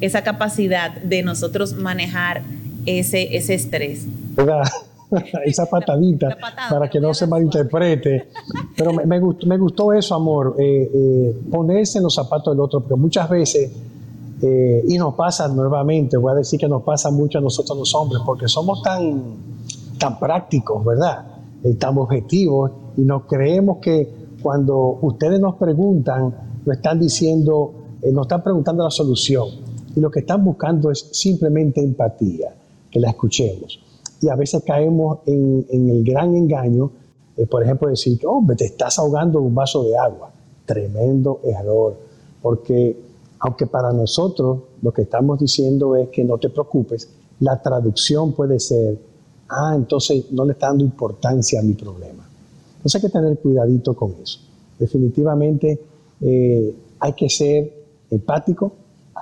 esa 0.00 0.22
capacidad 0.22 0.92
de 1.02 1.22
nosotros 1.22 1.74
manejar 1.74 2.42
ese, 2.86 3.36
ese 3.36 3.54
estrés. 3.54 4.06
esa 5.44 5.66
patadita 5.66 6.36
para 6.70 6.88
que 6.88 7.00
no 7.00 7.14
se 7.14 7.26
malinterprete. 7.26 8.28
Pero 8.76 8.92
me, 8.92 9.18
gustó, 9.20 9.46
me 9.46 9.58
gustó 9.58 9.92
eso, 9.92 10.14
amor, 10.14 10.56
eh, 10.58 10.90
eh, 10.92 11.40
ponerse 11.50 11.98
en 11.98 12.04
los 12.04 12.14
zapatos 12.14 12.52
del 12.52 12.60
otro, 12.60 12.80
porque 12.80 13.00
muchas 13.00 13.28
veces, 13.28 13.70
eh, 14.42 14.84
y 14.86 14.98
nos 14.98 15.14
pasa 15.14 15.48
nuevamente, 15.48 16.16
voy 16.16 16.32
a 16.32 16.36
decir 16.36 16.58
que 16.58 16.68
nos 16.68 16.82
pasa 16.82 17.10
mucho 17.10 17.38
a 17.38 17.40
nosotros 17.40 17.78
los 17.78 17.94
hombres, 17.94 18.22
porque 18.24 18.48
somos 18.48 18.82
tan, 18.82 19.22
tan 19.98 20.18
prácticos, 20.18 20.84
¿verdad? 20.84 21.24
Y 21.62 21.74
tan 21.74 21.96
objetivos, 21.98 22.72
y 22.96 23.02
nos 23.02 23.24
creemos 23.24 23.78
que 23.78 24.24
cuando 24.42 24.98
ustedes 25.00 25.40
nos 25.40 25.54
preguntan, 25.56 26.34
nos 26.64 26.76
están 26.76 27.00
diciendo, 27.00 27.72
nos 28.12 28.26
están 28.26 28.42
preguntando 28.42 28.84
la 28.84 28.90
solución, 28.90 29.48
y 29.94 30.00
lo 30.00 30.10
que 30.10 30.20
están 30.20 30.44
buscando 30.44 30.90
es 30.90 31.08
simplemente 31.12 31.80
empatía, 31.80 32.54
que 32.90 33.00
la 33.00 33.10
escuchemos 33.10 33.80
y 34.24 34.28
a 34.30 34.36
veces 34.36 34.62
caemos 34.64 35.18
en, 35.26 35.66
el 35.70 36.02
gran 36.02 36.34
engaño, 36.34 36.90
eh, 37.36 37.46
por 37.46 37.62
ejemplo, 37.62 37.88
decir 37.88 38.18
que, 38.18 38.26
te 38.56 38.64
estás 38.64 38.98
ahogando 38.98 39.38
un 39.40 39.54
vaso 39.54 39.84
de 39.84 39.98
agua. 39.98 40.30
Tremendo 40.64 41.40
error, 41.44 41.94
porque 42.40 42.96
aunque 43.40 43.66
para 43.66 43.92
nosotros 43.92 44.60
lo 44.80 44.92
que 44.92 45.02
estamos 45.02 45.38
diciendo 45.38 45.94
es 45.94 46.08
que 46.08 46.24
no 46.24 46.38
te 46.38 46.48
preocupes, 46.48 47.06
la 47.40 47.60
traducción 47.60 48.32
puede 48.32 48.58
ser, 48.60 48.98
ah, 49.50 49.74
entonces 49.76 50.32
no 50.32 50.46
le 50.46 50.52
está 50.52 50.68
dando 50.68 50.84
importancia 50.84 51.60
a 51.60 51.62
mi 51.62 51.74
problema. 51.74 52.26
Entonces 52.76 52.94
hay 52.94 53.10
que 53.10 53.12
tener 53.12 53.38
cuidadito 53.40 53.94
con 53.94 54.14
eso. 54.22 54.38
Definitivamente 54.78 55.78
eh, 56.22 56.74
hay 56.98 57.12
que 57.12 57.28
ser 57.28 57.70
empático 58.10 58.72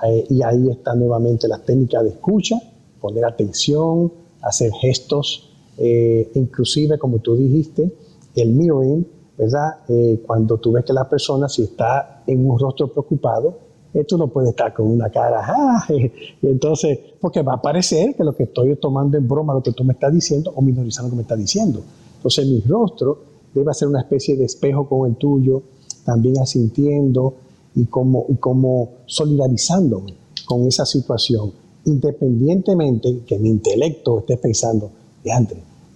eh, 0.05 0.25
y 0.29 0.41
ahí 0.41 0.69
está 0.69 0.95
nuevamente 0.95 1.47
la 1.47 1.59
técnica 1.59 2.01
de 2.01 2.09
escucha, 2.09 2.57
poner 2.99 3.25
atención, 3.25 4.11
hacer 4.41 4.71
gestos, 4.73 5.51
eh, 5.77 6.31
inclusive 6.35 6.97
como 6.97 7.19
tú 7.19 7.35
dijiste, 7.35 7.91
el 8.35 8.51
mirroring, 8.51 9.05
¿verdad? 9.37 9.77
Eh, 9.87 10.21
cuando 10.25 10.57
tú 10.57 10.71
ves 10.71 10.85
que 10.85 10.93
la 10.93 11.09
persona 11.09 11.47
si 11.49 11.63
está 11.63 12.23
en 12.27 12.47
un 12.49 12.59
rostro 12.59 12.87
preocupado, 12.87 13.57
eh, 13.93 14.03
tú 14.05 14.17
no 14.17 14.27
puedes 14.27 14.49
estar 14.51 14.73
con 14.73 14.87
una 14.87 15.09
cara, 15.09 15.43
¡ah! 15.45 15.85
y 15.89 16.11
entonces, 16.47 16.97
porque 17.19 17.41
va 17.41 17.53
a 17.53 17.61
parecer 17.61 18.15
que 18.15 18.23
lo 18.23 18.35
que 18.35 18.43
estoy 18.43 18.75
tomando 18.77 19.17
en 19.17 19.27
broma, 19.27 19.53
lo 19.53 19.61
que 19.61 19.71
tú 19.71 19.83
me 19.83 19.93
estás 19.93 20.13
diciendo, 20.13 20.51
o 20.55 20.61
minorizando 20.61 21.09
lo 21.09 21.11
que 21.11 21.17
me 21.17 21.21
estás 21.23 21.37
diciendo. 21.37 21.81
Entonces 22.17 22.47
mi 22.47 22.61
rostro 22.61 23.19
debe 23.53 23.73
ser 23.73 23.87
una 23.87 24.01
especie 24.01 24.35
de 24.35 24.45
espejo 24.45 24.87
con 24.87 25.09
el 25.09 25.15
tuyo, 25.15 25.61
también 26.05 26.39
asintiendo 26.39 27.35
y 27.75 27.85
como, 27.85 28.25
y 28.29 28.35
como 28.35 28.89
solidarizándome 29.05 30.13
con 30.45 30.67
esa 30.67 30.85
situación 30.85 31.51
independientemente 31.85 33.23
que 33.25 33.37
mi 33.39 33.49
intelecto 33.49 34.19
esté 34.19 34.37
pensando, 34.37 34.89
de 35.23 35.31
eh, 35.31 35.41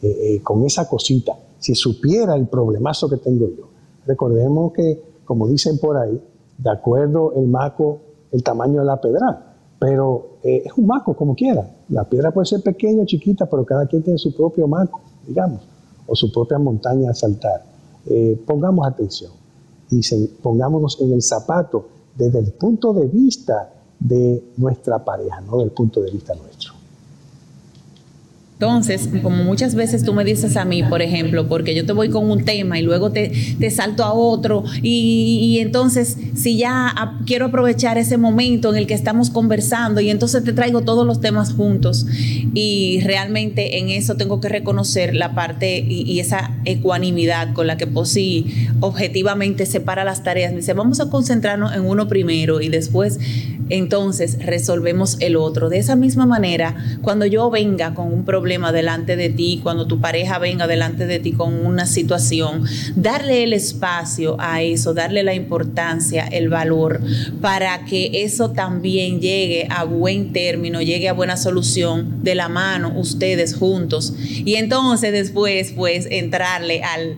eh, 0.01 0.41
con 0.41 0.63
esa 0.65 0.87
cosita, 0.87 1.33
si 1.59 1.75
supiera 1.75 2.35
el 2.35 2.47
problemazo 2.47 3.09
que 3.09 3.17
tengo 3.17 3.47
yo. 3.47 3.67
Recordemos 4.05 4.73
que, 4.73 5.01
como 5.25 5.47
dicen 5.47 5.79
por 5.79 5.97
ahí, 5.97 6.21
de 6.57 6.69
acuerdo 6.69 7.33
el 7.35 7.47
maco, 7.47 7.99
el 8.31 8.43
tamaño 8.43 8.81
de 8.81 8.85
la 8.85 8.99
pedra, 8.99 9.55
pero 9.79 10.39
eh, 10.43 10.63
es 10.65 10.73
un 10.77 10.87
maco 10.87 11.13
como 11.15 11.35
quiera. 11.35 11.69
La 11.89 12.03
piedra 12.03 12.31
puede 12.31 12.45
ser 12.45 12.61
pequeña 12.61 13.03
o 13.03 13.05
chiquita, 13.05 13.45
pero 13.45 13.65
cada 13.65 13.85
quien 13.85 14.03
tiene 14.03 14.17
su 14.17 14.35
propio 14.35 14.67
maco, 14.67 15.01
digamos, 15.25 15.61
o 16.05 16.15
su 16.15 16.31
propia 16.31 16.57
montaña 16.57 17.11
a 17.11 17.13
saltar. 17.13 17.63
pongamos 18.45 18.87
atención 18.87 19.31
y 19.89 20.01
pongámonos 20.41 20.99
en 21.01 21.13
el 21.13 21.21
zapato 21.21 21.87
desde 22.15 22.39
el 22.39 22.51
punto 22.51 22.93
de 22.93 23.07
vista 23.07 23.71
de 23.99 24.43
nuestra 24.57 25.03
pareja, 25.03 25.41
no 25.41 25.57
del 25.57 25.71
punto 25.71 26.01
de 26.01 26.11
vista 26.11 26.33
nuestro. 26.35 26.73
Entonces, 28.59 29.07
como 29.21 29.43
muchas 29.43 29.75
veces 29.75 30.03
tú 30.03 30.13
me 30.13 30.23
dices 30.23 30.57
a 30.57 30.65
mí, 30.65 30.81
por 30.81 31.03
ejemplo, 31.03 31.47
porque 31.47 31.75
yo 31.75 31.85
te 31.85 31.93
voy 31.93 32.09
con 32.09 32.27
un 32.27 32.43
tema 32.43 32.79
y 32.79 32.81
luego 32.81 33.11
te, 33.11 33.31
te 33.59 33.69
salto 33.69 34.03
a 34.03 34.13
otro, 34.13 34.63
y, 34.81 35.59
entonces 35.61 36.17
si 36.37 36.57
ya 36.57 36.93
quiero 37.25 37.47
aprovechar 37.47 37.97
ese 37.97 38.17
momento 38.17 38.69
en 38.69 38.77
el 38.77 38.87
que 38.87 38.93
estamos 38.93 39.31
conversando 39.31 40.01
y 40.01 40.09
entonces 40.09 40.43
te 40.43 40.53
traigo 40.53 40.81
todos 40.81 41.05
los 41.05 41.19
temas 41.19 41.53
juntos, 41.53 42.05
y 42.53 43.01
realmente 43.03 43.79
en 43.79 43.89
eso 43.89 44.15
tengo 44.15 44.39
que 44.39 44.49
reconocer 44.49 45.15
la 45.15 45.33
parte 45.33 45.79
y, 45.79 46.17
esa 46.17 46.51
ecuanimidad 46.65 47.53
con 47.53 47.67
la 47.67 47.77
que 47.77 47.85
Posi 47.85 48.67
objetivamente 48.79 49.65
separa 49.65 50.03
las 50.03 50.23
tareas. 50.23 50.51
Me 50.51 50.57
dice, 50.57 50.73
vamos 50.73 50.99
a 50.99 51.09
concentrarnos 51.09 51.75
en 51.75 51.85
uno 51.85 52.07
primero 52.07 52.61
y 52.61 52.69
después 52.69 53.19
entonces 53.69 54.37
resolvemos 54.43 55.17
el 55.19 55.35
otro. 55.35 55.69
De 55.69 55.77
esa 55.77 55.95
misma 55.95 56.25
manera, 56.25 56.75
cuando 57.01 57.25
yo 57.25 57.49
venga 57.49 57.93
con 57.93 58.11
un 58.11 58.25
problema 58.25 58.71
delante 58.71 59.15
de 59.15 59.29
ti, 59.29 59.59
cuando 59.63 59.87
tu 59.87 59.99
pareja 60.01 60.39
venga 60.39 60.67
delante 60.67 61.07
de 61.07 61.19
ti 61.19 61.31
con 61.33 61.65
una 61.65 61.85
situación, 61.85 62.63
darle 62.95 63.43
el 63.43 63.53
espacio 63.53 64.37
a 64.39 64.61
eso, 64.61 64.93
darle 64.93 65.23
la 65.23 65.33
importancia, 65.33 66.25
el 66.27 66.49
valor, 66.49 67.01
para 67.41 67.85
que 67.85 68.23
eso 68.23 68.51
también 68.51 69.19
llegue 69.19 69.67
a 69.69 69.83
buen 69.83 70.33
término, 70.33 70.81
llegue 70.81 71.09
a 71.09 71.13
buena 71.13 71.37
solución 71.37 72.23
de 72.23 72.35
la 72.35 72.49
mano, 72.49 72.93
ustedes 72.97 73.55
juntos. 73.55 74.13
Y 74.17 74.55
entonces 74.55 75.11
después, 75.11 75.73
pues, 75.75 76.07
entrarle 76.09 76.83
al 76.83 77.17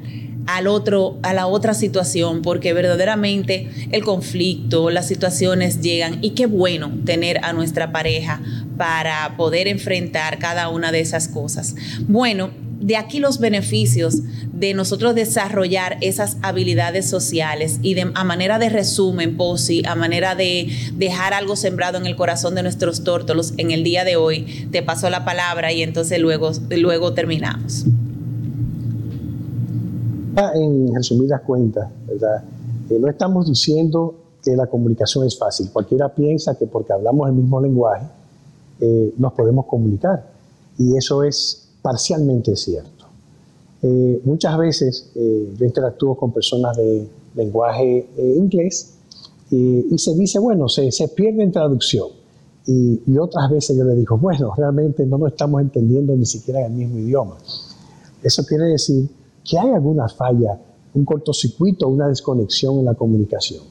al 0.56 0.68
otro, 0.68 1.20
a 1.22 1.34
la 1.34 1.46
otra 1.46 1.76
situación, 1.76 2.42
porque 2.42 2.74
verdaderamente 2.74 3.70
el 3.92 4.04
conflicto, 4.04 4.90
las 4.90 5.08
situaciones 5.08 5.82
llegan 5.82 6.18
y 6.22 6.32
qué 6.32 6.48
bueno 6.48 6.92
tener 7.06 7.44
a 7.46 7.54
nuestra 7.54 7.92
pareja 7.92 8.42
para 8.76 9.36
poder 9.38 9.68
enfrentar 9.68 10.40
cada 10.40 10.70
una 10.70 10.92
de 10.92 11.02
esas 11.02 11.28
cosas. 11.28 11.76
Bueno, 12.08 12.50
de 12.80 12.98
aquí 12.98 13.20
los 13.20 13.40
beneficios 13.40 14.22
de 14.52 14.74
nosotros 14.74 15.14
desarrollar 15.14 15.98
esas 16.02 16.38
habilidades 16.42 17.08
sociales 17.08 17.78
y 17.84 17.96
a 18.00 18.24
manera 18.24 18.58
de 18.58 18.70
resumen, 18.70 19.38
Posi, 19.38 19.84
a 19.86 19.94
manera 19.94 20.34
de 20.34 20.68
dejar 20.94 21.34
algo 21.34 21.56
sembrado 21.58 22.00
en 22.00 22.08
el 22.08 22.16
corazón 22.16 22.56
de 22.56 22.64
nuestros 22.64 23.04
tórtolos 23.04 23.54
en 23.58 23.70
el 23.70 23.84
día 23.84 24.04
de 24.04 24.16
hoy, 24.16 24.68
te 24.72 24.82
paso 24.82 25.10
la 25.12 25.26
palabra 25.26 25.72
y 25.72 25.84
entonces 25.84 26.20
luego, 26.20 26.52
luego 26.70 27.14
terminamos 27.14 27.86
en 30.54 30.94
resumidas 30.94 31.42
cuentas, 31.42 31.90
¿verdad? 32.08 32.44
Eh, 32.90 32.98
no 33.00 33.08
estamos 33.08 33.48
diciendo 33.48 34.16
que 34.44 34.56
la 34.56 34.68
comunicación 34.68 35.26
es 35.26 35.38
fácil. 35.38 35.70
Cualquiera 35.72 36.14
piensa 36.14 36.56
que 36.56 36.66
porque 36.66 36.94
hablamos 36.94 37.28
el 37.30 37.36
mismo 37.36 37.62
lenguaje 37.62 38.06
eh, 38.80 39.14
nos 39.18 39.34
podemos 39.34 39.66
comunicar. 39.66 40.26
Y 40.78 40.96
eso 40.96 41.24
es 41.24 41.70
parcialmente 41.82 42.56
cierto. 42.56 43.06
Eh, 43.82 44.22
muchas 44.26 44.58
veces 44.58 45.12
yo 45.16 45.66
interactúo 45.66 46.16
con 46.16 46.32
personas 46.32 46.76
de 46.76 47.08
lenguaje 47.36 48.08
inglés 48.18 48.96
y, 49.52 49.98
se 49.98 50.14
dice, 50.16 50.40
bueno, 50.40 50.68
se, 50.70 50.92
se 50.92 51.08
pierde 51.10 51.44
en 51.44 51.52
traducción. 51.52 52.08
Y, 52.66 53.02
y, 53.08 53.18
otras 53.18 53.50
veces 53.50 53.76
yo 53.78 53.84
le 53.84 53.96
digo, 53.96 54.18
bueno, 54.18 54.54
realmente 54.56 55.06
no 55.06 55.18
nos 55.18 55.32
estamos 55.32 55.62
entendiendo 55.62 56.16
ni 56.16 56.26
siquiera 56.26 56.60
en 56.60 56.66
el 56.68 56.72
mismo 56.74 57.00
idioma. 57.00 57.38
Eso 58.22 58.46
quiere 58.46 58.66
decir 58.66 59.10
que 59.44 59.58
hay 59.58 59.70
alguna 59.70 60.08
falla, 60.08 60.60
un 60.94 61.06
cortocircuito, 61.06 61.88
una 61.88 62.08
desconexión 62.08 62.80
en 62.80 62.86
la 62.86 62.94
comunicación. 62.94 63.64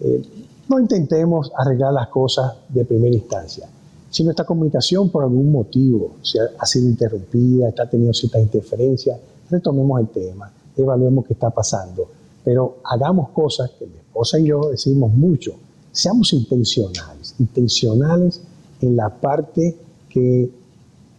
Eh, 0.00 0.22
no 0.68 0.80
intentemos 0.80 1.52
arreglar 1.56 1.92
las 1.92 2.08
cosas 2.08 2.54
de 2.68 2.84
primera 2.84 3.14
instancia. 3.14 3.68
Si 4.10 4.24
nuestra 4.24 4.44
comunicación 4.44 5.10
por 5.10 5.24
algún 5.24 5.50
motivo 5.50 6.16
ha 6.58 6.66
sido 6.66 6.88
interrumpida, 6.88 7.68
está 7.68 7.88
teniendo 7.88 8.12
cierta 8.12 8.40
interferencia, 8.40 9.18
retomemos 9.50 10.00
el 10.00 10.08
tema, 10.08 10.52
evaluemos 10.76 11.26
qué 11.26 11.32
está 11.32 11.50
pasando. 11.50 12.08
Pero 12.44 12.78
hagamos 12.84 13.30
cosas 13.30 13.70
que 13.78 13.86
mi 13.86 13.96
esposa 13.96 14.38
y 14.38 14.46
yo 14.46 14.70
decimos 14.70 15.12
mucho. 15.12 15.54
Seamos 15.90 16.32
intencionales, 16.32 17.34
intencionales 17.38 18.40
en 18.80 18.96
la 18.96 19.08
parte 19.08 19.76
que 20.08 20.50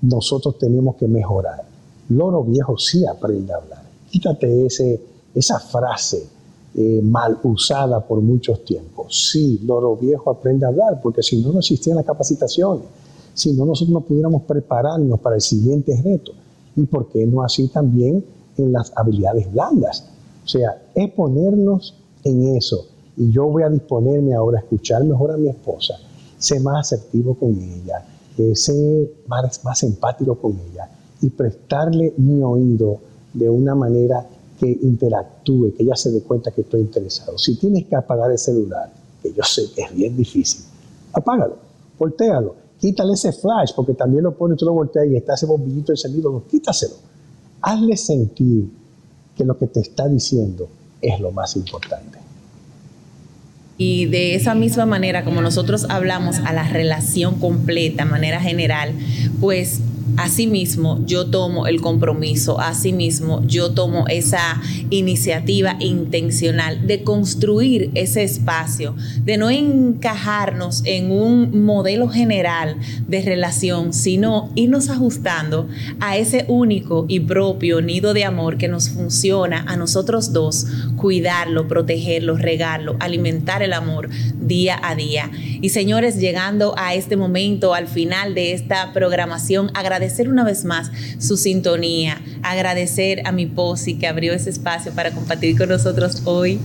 nosotros 0.02 0.58
tenemos 0.58 0.96
que 0.96 1.08
mejorar. 1.08 1.64
Loro 2.10 2.44
viejo 2.44 2.78
sí 2.78 3.06
aprende 3.06 3.54
a 3.54 3.58
hablar 3.58 3.83
quítate 4.14 4.68
ese, 4.68 5.02
esa 5.34 5.60
frase 5.60 6.24
eh, 6.76 7.02
mal 7.04 7.40
usada 7.44 8.00
por 8.00 8.22
muchos 8.22 8.64
tiempos. 8.64 9.30
Sí, 9.32 9.60
Loro 9.66 9.96
Viejo 9.96 10.30
aprende 10.30 10.66
a 10.66 10.70
hablar, 10.70 11.02
porque 11.02 11.24
si 11.24 11.42
no, 11.42 11.52
no 11.52 11.60
existían 11.60 11.98
las 11.98 12.06
capacitaciones, 12.06 12.86
si 13.34 13.54
no, 13.54 13.66
nosotros 13.66 13.92
no 13.92 14.02
pudiéramos 14.02 14.44
prepararnos 14.44 15.20
para 15.20 15.36
el 15.36 15.42
siguiente 15.42 16.00
reto. 16.04 16.32
Y 16.76 16.84
por 16.84 17.08
qué 17.08 17.26
no 17.26 17.42
así 17.42 17.68
también 17.70 18.24
en 18.58 18.72
las 18.72 18.92
habilidades 18.96 19.52
blandas. 19.52 20.06
O 20.46 20.48
sea, 20.48 20.84
es 20.94 21.12
ponernos 21.12 21.96
en 22.24 22.56
eso. 22.56 22.86
Y 23.18 23.32
yo 23.32 23.46
voy 23.46 23.64
a 23.64 23.70
disponerme 23.70 24.36
ahora 24.36 24.60
a 24.60 24.62
escuchar 24.62 25.04
mejor 25.04 25.32
a 25.32 25.38
mi 25.38 25.50
esposa, 25.50 25.96
ser 26.38 26.62
más 26.62 26.94
asertivo 26.94 27.34
con 27.34 27.60
ella, 27.60 28.06
eh, 28.38 28.56
ser 28.56 29.12
más, 29.28 29.64
más 29.64 29.82
empático 29.84 30.36
con 30.36 30.52
ella 30.72 30.90
y 31.22 31.30
prestarle 31.30 32.14
mi 32.18 32.44
oído 32.44 33.00
de 33.34 33.50
una 33.50 33.76
manera 33.76 34.26
que 34.60 34.68
interactúe, 34.82 35.74
que 35.76 35.84
ella 35.84 35.96
se 35.96 36.12
dé 36.12 36.22
cuenta 36.22 36.52
que 36.52 36.62
estoy 36.62 36.82
interesado. 36.82 37.38
Si 37.38 37.56
tienes 37.56 37.86
que 37.86 37.96
apagar 37.96 38.32
el 38.32 38.38
celular, 38.38 38.92
que 39.22 39.34
yo 39.34 39.44
sé 39.44 39.64
que 39.76 39.82
es 39.82 39.96
bien 39.96 40.16
difícil, 40.16 40.64
apágalo, 41.12 41.58
voltealo, 41.98 42.56
quítale 42.80 43.14
ese 43.14 43.32
flash, 43.32 43.72
porque 43.76 43.94
también 43.94 44.24
lo 44.24 44.34
pones, 44.36 44.58
tú 44.58 44.66
lo 44.66 44.74
volteas 44.74 45.08
y 45.08 45.16
está 45.16 45.34
ese 45.34 45.46
bombillito 45.46 45.92
encendido, 45.92 46.44
quítaselo. 46.50 46.96
Hazle 47.62 47.96
sentir 47.98 48.70
que 49.36 49.44
lo 49.44 49.58
que 49.58 49.68
te 49.68 49.80
está 49.80 50.08
diciendo 50.08 50.68
es 51.02 51.20
lo 51.20 51.32
más 51.32 51.56
importante. 51.56 52.20
Y 53.78 54.06
de 54.06 54.36
esa 54.36 54.54
misma 54.54 54.86
manera, 54.86 55.26
como 55.26 55.42
nosotros 55.42 55.88
hablamos 55.90 56.38
a 56.40 56.54
la 56.54 56.68
relación 56.70 57.40
completa, 57.40 58.06
manera 58.06 58.40
general, 58.40 58.94
pues 59.40 59.80
Asimismo, 60.18 61.04
yo 61.06 61.28
tomo 61.28 61.66
el 61.66 61.82
compromiso, 61.82 62.60
asimismo, 62.60 63.42
yo 63.48 63.72
tomo 63.72 64.06
esa 64.08 64.62
iniciativa 64.92 65.76
intencional 65.80 66.86
de 66.86 67.04
construir 67.04 67.90
ese 67.96 68.22
espacio, 68.22 68.96
de 69.24 69.38
no 69.38 69.50
encajarnos 69.50 70.84
en 70.86 71.10
un 71.10 71.64
modelo 71.64 72.10
general 72.10 72.78
de 73.08 73.22
relación, 73.22 73.92
sino 73.92 74.52
irnos 74.56 74.90
ajustando 74.90 75.68
a 76.00 76.16
ese 76.18 76.46
único 76.48 77.06
y 77.08 77.22
propio 77.22 77.82
nido 77.82 78.14
de 78.14 78.24
amor 78.24 78.58
que 78.58 78.68
nos 78.68 78.90
funciona 78.90 79.66
a 79.68 79.78
nosotros 79.78 80.32
dos, 80.32 80.68
cuidarlo, 80.96 81.68
protegerlo, 81.68 82.38
regarlo, 82.38 82.98
alimentar 83.00 83.64
el 83.64 83.74
amor 83.74 84.10
día 84.40 84.80
a 84.84 84.96
día. 84.96 85.32
Y 85.62 85.70
señores, 85.70 86.20
llegando 86.20 86.76
a 86.78 86.94
este 86.94 87.16
momento, 87.16 87.74
al 87.74 87.88
final 87.88 88.36
de 88.36 88.54
esta 88.54 88.94
programación, 88.94 89.72
agradecemos 89.74 89.93
agradecer 89.94 90.28
una 90.28 90.44
vez 90.44 90.66
más 90.66 90.92
su 91.20 91.38
sintonía, 91.38 92.20
agradecer 92.42 93.22
a 93.26 93.32
mi 93.32 93.46
Posi 93.46 93.96
que 93.96 94.08
abrió 94.08 94.34
ese 94.34 94.50
espacio 94.50 94.92
para 94.94 95.12
compartir 95.12 95.58
con 95.58 95.70
nosotros 95.70 96.24
hoy, 96.26 96.60